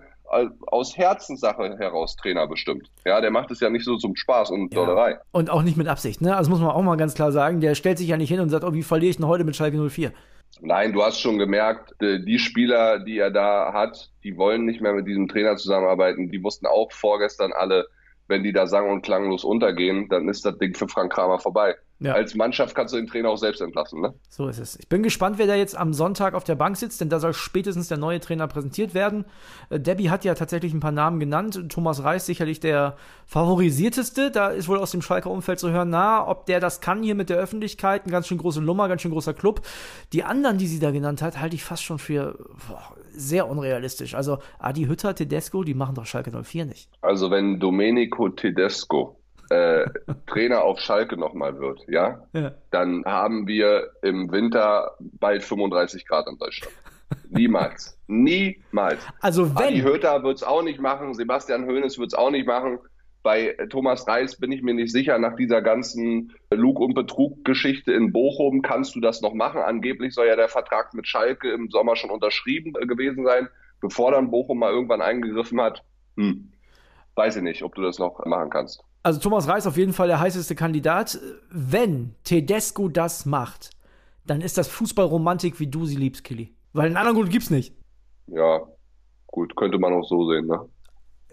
aus 0.67 0.97
Herzenssache 0.97 1.77
heraus 1.77 2.15
Trainer 2.15 2.47
bestimmt. 2.47 2.89
Ja, 3.05 3.21
der 3.21 3.31
macht 3.31 3.51
es 3.51 3.59
ja 3.59 3.69
nicht 3.69 3.85
so 3.85 3.97
zum 3.97 4.15
Spaß 4.15 4.51
und 4.51 4.73
ja. 4.73 4.79
Dollerei. 4.79 5.19
Und 5.31 5.49
auch 5.49 5.63
nicht 5.63 5.77
mit 5.77 5.87
Absicht, 5.87 6.21
ne? 6.21 6.35
Also 6.35 6.49
muss 6.49 6.59
man 6.59 6.71
auch 6.71 6.81
mal 6.81 6.97
ganz 6.97 7.13
klar 7.13 7.31
sagen, 7.31 7.61
der 7.61 7.75
stellt 7.75 7.97
sich 7.97 8.07
ja 8.07 8.17
nicht 8.17 8.29
hin 8.29 8.39
und 8.39 8.49
sagt, 8.49 8.63
oh, 8.63 8.73
wie 8.73 8.83
verliere 8.83 9.09
ich 9.09 9.17
denn 9.17 9.27
heute 9.27 9.43
mit 9.43 9.55
Schalke 9.55 9.77
04? 9.89 10.11
Nein, 10.59 10.93
du 10.93 11.01
hast 11.01 11.19
schon 11.19 11.37
gemerkt, 11.37 11.95
die 12.01 12.39
Spieler, 12.39 12.99
die 12.99 13.17
er 13.17 13.31
da 13.31 13.71
hat, 13.73 14.11
die 14.23 14.37
wollen 14.37 14.65
nicht 14.65 14.81
mehr 14.81 14.93
mit 14.93 15.07
diesem 15.07 15.27
Trainer 15.27 15.55
zusammenarbeiten. 15.55 16.29
Die 16.29 16.43
wussten 16.43 16.65
auch 16.65 16.91
vorgestern 16.91 17.53
alle, 17.53 17.87
wenn 18.27 18.43
die 18.43 18.53
da 18.53 18.67
sang- 18.67 18.89
und 18.89 19.01
klanglos 19.01 19.43
untergehen, 19.43 20.07
dann 20.09 20.29
ist 20.29 20.45
das 20.45 20.57
Ding 20.57 20.75
für 20.75 20.87
Frank 20.87 21.13
Kramer 21.13 21.39
vorbei. 21.39 21.75
Ja. 22.01 22.13
Als 22.13 22.33
Mannschaft 22.33 22.73
kannst 22.73 22.95
du 22.95 22.97
den 22.97 23.05
Trainer 23.05 23.29
auch 23.29 23.37
selbst 23.37 23.61
entlassen. 23.61 24.01
Ne? 24.01 24.15
So 24.27 24.47
ist 24.47 24.57
es. 24.57 24.75
Ich 24.79 24.89
bin 24.89 25.03
gespannt, 25.03 25.37
wer 25.37 25.45
da 25.45 25.53
jetzt 25.53 25.77
am 25.77 25.93
Sonntag 25.93 26.33
auf 26.33 26.43
der 26.43 26.55
Bank 26.55 26.75
sitzt, 26.75 26.99
denn 26.99 27.09
da 27.09 27.19
soll 27.19 27.33
spätestens 27.33 27.89
der 27.89 27.99
neue 27.99 28.19
Trainer 28.19 28.47
präsentiert 28.47 28.95
werden. 28.95 29.25
Äh, 29.69 29.79
Debbie 29.79 30.09
hat 30.09 30.25
ja 30.25 30.33
tatsächlich 30.33 30.73
ein 30.73 30.79
paar 30.79 30.91
Namen 30.91 31.19
genannt. 31.19 31.69
Thomas 31.69 32.03
Reis 32.03 32.25
sicherlich 32.25 32.59
der 32.59 32.97
favorisierteste. 33.27 34.31
Da 34.31 34.47
ist 34.47 34.67
wohl 34.67 34.79
aus 34.79 34.89
dem 34.89 35.03
Schalker 35.03 35.29
Umfeld 35.29 35.59
zu 35.59 35.69
hören, 35.69 35.91
na, 35.91 36.27
ob 36.27 36.47
der 36.47 36.59
das 36.59 36.81
kann 36.81 37.03
hier 37.03 37.13
mit 37.13 37.29
der 37.29 37.37
Öffentlichkeit. 37.37 38.07
Ein 38.07 38.11
ganz 38.11 38.27
schön 38.27 38.39
große 38.39 38.63
Nummer, 38.63 38.87
ganz 38.87 39.03
schön 39.03 39.11
großer 39.11 39.35
Club. 39.35 39.61
Die 40.11 40.23
anderen, 40.23 40.57
die 40.57 40.65
sie 40.65 40.79
da 40.79 40.89
genannt 40.89 41.21
hat, 41.21 41.39
halte 41.39 41.55
ich 41.55 41.63
fast 41.63 41.83
schon 41.83 41.99
für 41.99 42.33
boah, 42.67 42.95
sehr 43.11 43.47
unrealistisch. 43.47 44.15
Also 44.15 44.39
Adi 44.57 44.85
Hütter, 44.85 45.13
Tedesco, 45.13 45.63
die 45.63 45.75
machen 45.75 45.93
doch 45.93 46.07
Schalke 46.07 46.31
04 46.31 46.65
nicht. 46.65 46.89
Also 47.01 47.29
wenn 47.29 47.59
Domenico 47.59 48.29
Tedesco 48.29 49.20
äh, 49.51 49.85
Trainer 50.27 50.63
auf 50.63 50.79
Schalke 50.79 51.17
nochmal 51.17 51.59
wird, 51.59 51.81
ja, 51.87 52.23
ja, 52.33 52.53
dann 52.71 53.03
haben 53.05 53.47
wir 53.47 53.91
im 54.01 54.31
Winter 54.31 54.95
bald 54.99 55.43
35 55.43 56.07
Grad 56.07 56.27
in 56.29 56.37
Deutschland. 56.37 56.73
Niemals. 57.29 57.97
Niemals. 58.07 59.05
Also 59.19 59.53
wenn. 59.55 59.67
Adi 59.67 59.81
Hütter 59.81 60.23
wird 60.23 60.37
es 60.37 60.43
auch 60.43 60.63
nicht 60.63 60.79
machen, 60.79 61.13
Sebastian 61.13 61.65
Hoeneß 61.65 61.99
wird 61.99 62.13
es 62.13 62.13
auch 62.13 62.31
nicht 62.31 62.47
machen. 62.47 62.79
Bei 63.23 63.55
Thomas 63.69 64.07
Reis 64.07 64.37
bin 64.37 64.51
ich 64.51 64.63
mir 64.63 64.73
nicht 64.73 64.91
sicher, 64.91 65.19
nach 65.19 65.35
dieser 65.35 65.61
ganzen 65.61 66.33
Lug- 66.49 66.79
und 66.79 66.95
Betrug-Geschichte 66.95 67.91
in 67.93 68.11
Bochum 68.11 68.61
kannst 68.63 68.95
du 68.95 69.01
das 69.01 69.21
noch 69.21 69.33
machen. 69.33 69.61
Angeblich 69.61 70.15
soll 70.15 70.27
ja 70.27 70.35
der 70.35 70.47
Vertrag 70.47 70.93
mit 70.93 71.07
Schalke 71.07 71.51
im 71.51 71.69
Sommer 71.69 71.95
schon 71.95 72.09
unterschrieben 72.09 72.73
gewesen 72.73 73.25
sein, 73.25 73.47
bevor 73.79 74.11
dann 74.11 74.31
Bochum 74.31 74.59
mal 74.59 74.71
irgendwann 74.71 75.01
eingegriffen 75.01 75.61
hat. 75.61 75.83
Hm. 76.17 76.51
Weiß 77.15 77.35
ich 77.35 77.43
nicht, 77.43 77.61
ob 77.61 77.75
du 77.75 77.81
das 77.81 77.99
noch 77.99 78.25
machen 78.25 78.49
kannst. 78.49 78.83
Also 79.03 79.19
Thomas 79.19 79.47
Reis 79.47 79.65
auf 79.65 79.77
jeden 79.77 79.93
Fall 79.93 80.07
der 80.07 80.19
heißeste 80.19 80.55
Kandidat. 80.55 81.19
Wenn 81.49 82.15
Tedesco 82.23 82.87
das 82.87 83.25
macht, 83.25 83.71
dann 84.25 84.41
ist 84.41 84.57
das 84.57 84.67
Fußballromantik, 84.67 85.59
wie 85.59 85.67
du 85.67 85.85
sie 85.85 85.95
liebst, 85.95 86.23
Killy. 86.23 86.53
Weil 86.73 86.87
einen 86.87 86.97
anderen 86.97 87.17
Grund 87.17 87.31
gibt's 87.31 87.49
nicht. 87.49 87.75
Ja, 88.27 88.61
gut, 89.27 89.55
könnte 89.55 89.79
man 89.79 89.93
auch 89.93 90.07
so 90.07 90.29
sehen, 90.29 90.47
ne? 90.47 90.59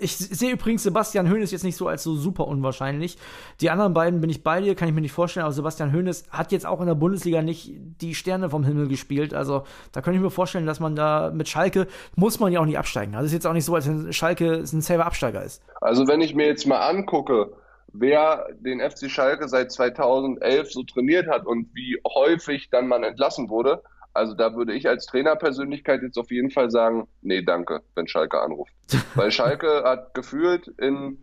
Ich 0.01 0.17
sehe 0.17 0.53
übrigens 0.53 0.85
Sebastian 0.85 1.31
Hoeneß 1.31 1.51
jetzt 1.51 1.65
nicht 1.65 1.77
so 1.77 1.89
als 1.89 2.03
so 2.03 2.15
super 2.15 2.47
unwahrscheinlich. 2.47 3.19
Die 3.61 3.71
anderen 3.71 3.95
beiden 3.95 4.21
bin 4.21 4.31
ich 4.31 4.43
bei 4.43 4.61
dir, 4.61 4.75
kann 4.75 4.89
ich 4.89 4.95
mir 4.95 5.01
nicht 5.01 5.13
vorstellen, 5.13 5.45
aber 5.45 5.53
Sebastian 5.53 5.93
Hoeneß 5.93 6.27
hat 6.31 6.53
jetzt 6.53 6.67
auch 6.67 6.81
in 6.81 6.87
der 6.87 6.95
Bundesliga 6.95 7.43
nicht 7.43 7.73
die 8.01 8.15
Sterne 8.15 8.51
vom 8.51 8.65
Himmel 8.65 8.89
gespielt. 8.89 9.35
Also 9.35 9.65
da 9.93 10.01
könnte 10.01 10.19
ich 10.19 10.23
mir 10.23 10.31
vorstellen, 10.31 10.67
dass 10.67 10.79
man 10.79 10.95
da 10.95 11.31
mit 11.35 11.49
Schalke 11.49 11.89
muss 12.15 12.39
man 12.39 12.53
ja 12.53 12.61
auch 12.61 12.67
nicht 12.67 12.79
absteigen. 12.79 13.15
Also 13.15 13.27
ist 13.27 13.33
jetzt 13.33 13.47
auch 13.47 13.53
nicht 13.53 13.65
so, 13.65 13.75
als 13.75 13.89
wenn 13.89 14.13
Schalke 14.13 14.55
ein 14.55 14.81
selber 14.81 15.07
Absteiger 15.07 15.43
ist. 15.43 15.63
Also 15.81 16.07
wenn 16.07 16.21
ich 16.21 16.35
mir 16.35 16.47
jetzt 16.47 16.67
mal 16.67 16.79
angucke, 16.79 17.53
wer 17.93 18.47
den 18.61 18.81
FC 18.81 19.11
Schalke 19.11 19.49
seit 19.49 19.73
2011 19.73 20.73
so 20.73 20.83
trainiert 20.85 21.29
hat 21.29 21.47
und 21.47 21.75
wie 21.75 22.01
häufig 22.07 22.71
dann 22.71 22.87
man 22.87 23.03
entlassen 23.03 23.49
wurde, 23.49 23.83
also 24.15 24.35
da 24.35 24.55
würde 24.55 24.75
ich 24.75 24.89
als 24.89 25.07
Trainerpersönlichkeit 25.07 26.03
jetzt 26.03 26.19
auf 26.19 26.31
jeden 26.31 26.51
Fall 26.51 26.71
sagen, 26.71 27.09
nee, 27.23 27.43
danke, 27.43 27.83
wenn 27.95 28.09
Schalke 28.09 28.41
anruft. 28.41 28.73
Weil 29.15 29.31
Schalke 29.31 29.85
hat 29.85 30.15
gefühlt 30.15 30.69
in 30.79 31.19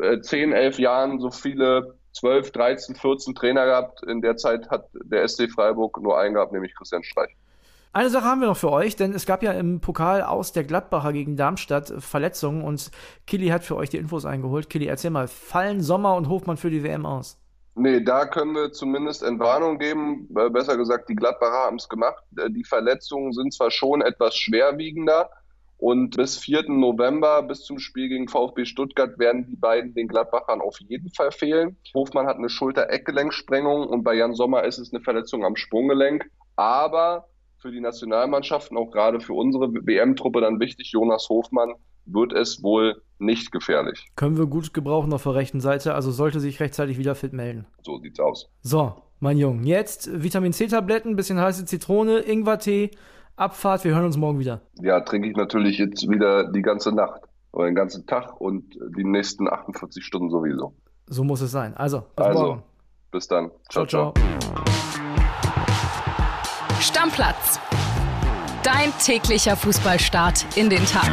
äh, 0.00 0.20
10, 0.20 0.52
11 0.52 0.78
Jahren 0.78 1.20
so 1.20 1.30
viele 1.30 1.96
12, 2.12 2.50
13, 2.52 2.94
14 2.94 3.34
Trainer 3.34 3.66
gehabt. 3.66 4.02
In 4.04 4.22
der 4.22 4.36
Zeit 4.36 4.70
hat 4.70 4.88
der 4.94 5.26
SC 5.26 5.50
Freiburg 5.50 6.00
nur 6.00 6.18
einen 6.18 6.34
gehabt, 6.34 6.52
nämlich 6.52 6.74
Christian 6.74 7.02
Streich. 7.02 7.36
Eine 7.92 8.10
Sache 8.10 8.26
haben 8.26 8.42
wir 8.42 8.48
noch 8.48 8.58
für 8.58 8.70
euch, 8.70 8.94
denn 8.96 9.14
es 9.14 9.24
gab 9.24 9.42
ja 9.42 9.52
im 9.52 9.80
Pokal 9.80 10.22
aus 10.22 10.52
der 10.52 10.64
Gladbacher 10.64 11.14
gegen 11.14 11.36
Darmstadt 11.36 11.94
Verletzungen 11.98 12.62
und 12.62 12.90
Killy 13.26 13.48
hat 13.48 13.64
für 13.64 13.74
euch 13.76 13.88
die 13.88 13.96
Infos 13.96 14.26
eingeholt. 14.26 14.68
Killy, 14.68 14.86
erzähl 14.86 15.10
mal, 15.10 15.28
fallen 15.28 15.80
Sommer 15.80 16.14
und 16.14 16.28
Hofmann 16.28 16.58
für 16.58 16.68
die 16.68 16.82
WM 16.82 17.06
aus? 17.06 17.38
Nee, 17.78 18.00
da 18.00 18.24
können 18.24 18.54
wir 18.54 18.72
zumindest 18.72 19.22
Entwarnung 19.22 19.78
geben. 19.78 20.28
Äh, 20.34 20.48
besser 20.48 20.78
gesagt, 20.78 21.10
die 21.10 21.14
Gladbacher 21.14 21.66
haben 21.66 21.76
es 21.76 21.90
gemacht. 21.90 22.24
Äh, 22.38 22.50
die 22.50 22.64
Verletzungen 22.64 23.34
sind 23.34 23.52
zwar 23.52 23.70
schon 23.70 24.00
etwas 24.00 24.34
schwerwiegender 24.34 25.28
und 25.76 26.16
bis 26.16 26.38
4. 26.38 26.70
November, 26.70 27.42
bis 27.42 27.64
zum 27.64 27.78
Spiel 27.78 28.08
gegen 28.08 28.28
VfB 28.28 28.64
Stuttgart, 28.64 29.18
werden 29.18 29.46
die 29.46 29.56
beiden 29.56 29.92
den 29.92 30.08
Gladbachern 30.08 30.62
auf 30.62 30.80
jeden 30.80 31.10
Fall 31.10 31.30
fehlen. 31.30 31.76
Hofmann 31.94 32.26
hat 32.26 32.38
eine 32.38 32.48
Schulter-Eckgelenksprengung 32.48 33.86
und 33.86 34.02
bei 34.04 34.14
Jan 34.14 34.34
Sommer 34.34 34.64
ist 34.64 34.78
es 34.78 34.94
eine 34.94 35.02
Verletzung 35.02 35.44
am 35.44 35.56
Sprunggelenk. 35.56 36.24
Aber 36.56 37.28
für 37.58 37.70
die 37.70 37.80
Nationalmannschaften, 37.80 38.78
auch 38.78 38.90
gerade 38.90 39.20
für 39.20 39.34
unsere 39.34 39.70
WM-Truppe 39.70 40.40
dann 40.40 40.60
wichtig, 40.60 40.92
Jonas 40.92 41.28
Hofmann 41.28 41.74
wird 42.06 42.32
es 42.32 42.62
wohl 42.62 43.02
nicht 43.18 43.52
gefährlich. 43.52 44.08
Können 44.16 44.36
wir 44.36 44.46
gut 44.46 44.74
gebrauchen 44.74 45.12
auf 45.12 45.22
der 45.22 45.34
rechten 45.34 45.60
Seite, 45.60 45.94
also 45.94 46.10
sollte 46.10 46.40
sich 46.40 46.60
rechtzeitig 46.60 46.98
wieder 46.98 47.14
fit 47.14 47.32
melden. 47.32 47.66
So 47.82 47.98
sieht's 47.98 48.20
aus. 48.20 48.48
So, 48.60 48.94
mein 49.20 49.38
Junge, 49.38 49.66
jetzt 49.66 50.22
Vitamin 50.22 50.52
C-Tabletten, 50.52 51.16
bisschen 51.16 51.40
heiße 51.40 51.64
Zitrone, 51.64 52.18
Ingwertee, 52.20 52.90
Abfahrt, 53.36 53.84
wir 53.84 53.94
hören 53.94 54.06
uns 54.06 54.16
morgen 54.16 54.38
wieder. 54.38 54.62
Ja, 54.80 55.00
trinke 55.00 55.28
ich 55.28 55.36
natürlich 55.36 55.78
jetzt 55.78 56.08
wieder 56.08 56.50
die 56.50 56.62
ganze 56.62 56.92
Nacht 56.92 57.22
oder 57.52 57.66
den 57.66 57.74
ganzen 57.74 58.06
Tag 58.06 58.40
und 58.40 58.74
die 58.96 59.04
nächsten 59.04 59.48
48 59.48 60.04
Stunden 60.04 60.30
sowieso. 60.30 60.74
So 61.06 61.24
muss 61.24 61.40
es 61.40 61.50
sein. 61.50 61.74
Also, 61.76 62.02
bis 62.16 62.26
also, 62.26 62.42
morgen. 62.42 62.62
Bis 63.10 63.28
dann. 63.28 63.50
ciao. 63.70 63.86
ciao. 63.86 64.12
ciao. 64.12 64.24
Stammplatz. 66.80 67.60
Dein 68.62 68.90
täglicher 68.98 69.56
Fußballstart 69.56 70.56
in 70.56 70.68
den 70.68 70.84
Tag. 70.84 71.10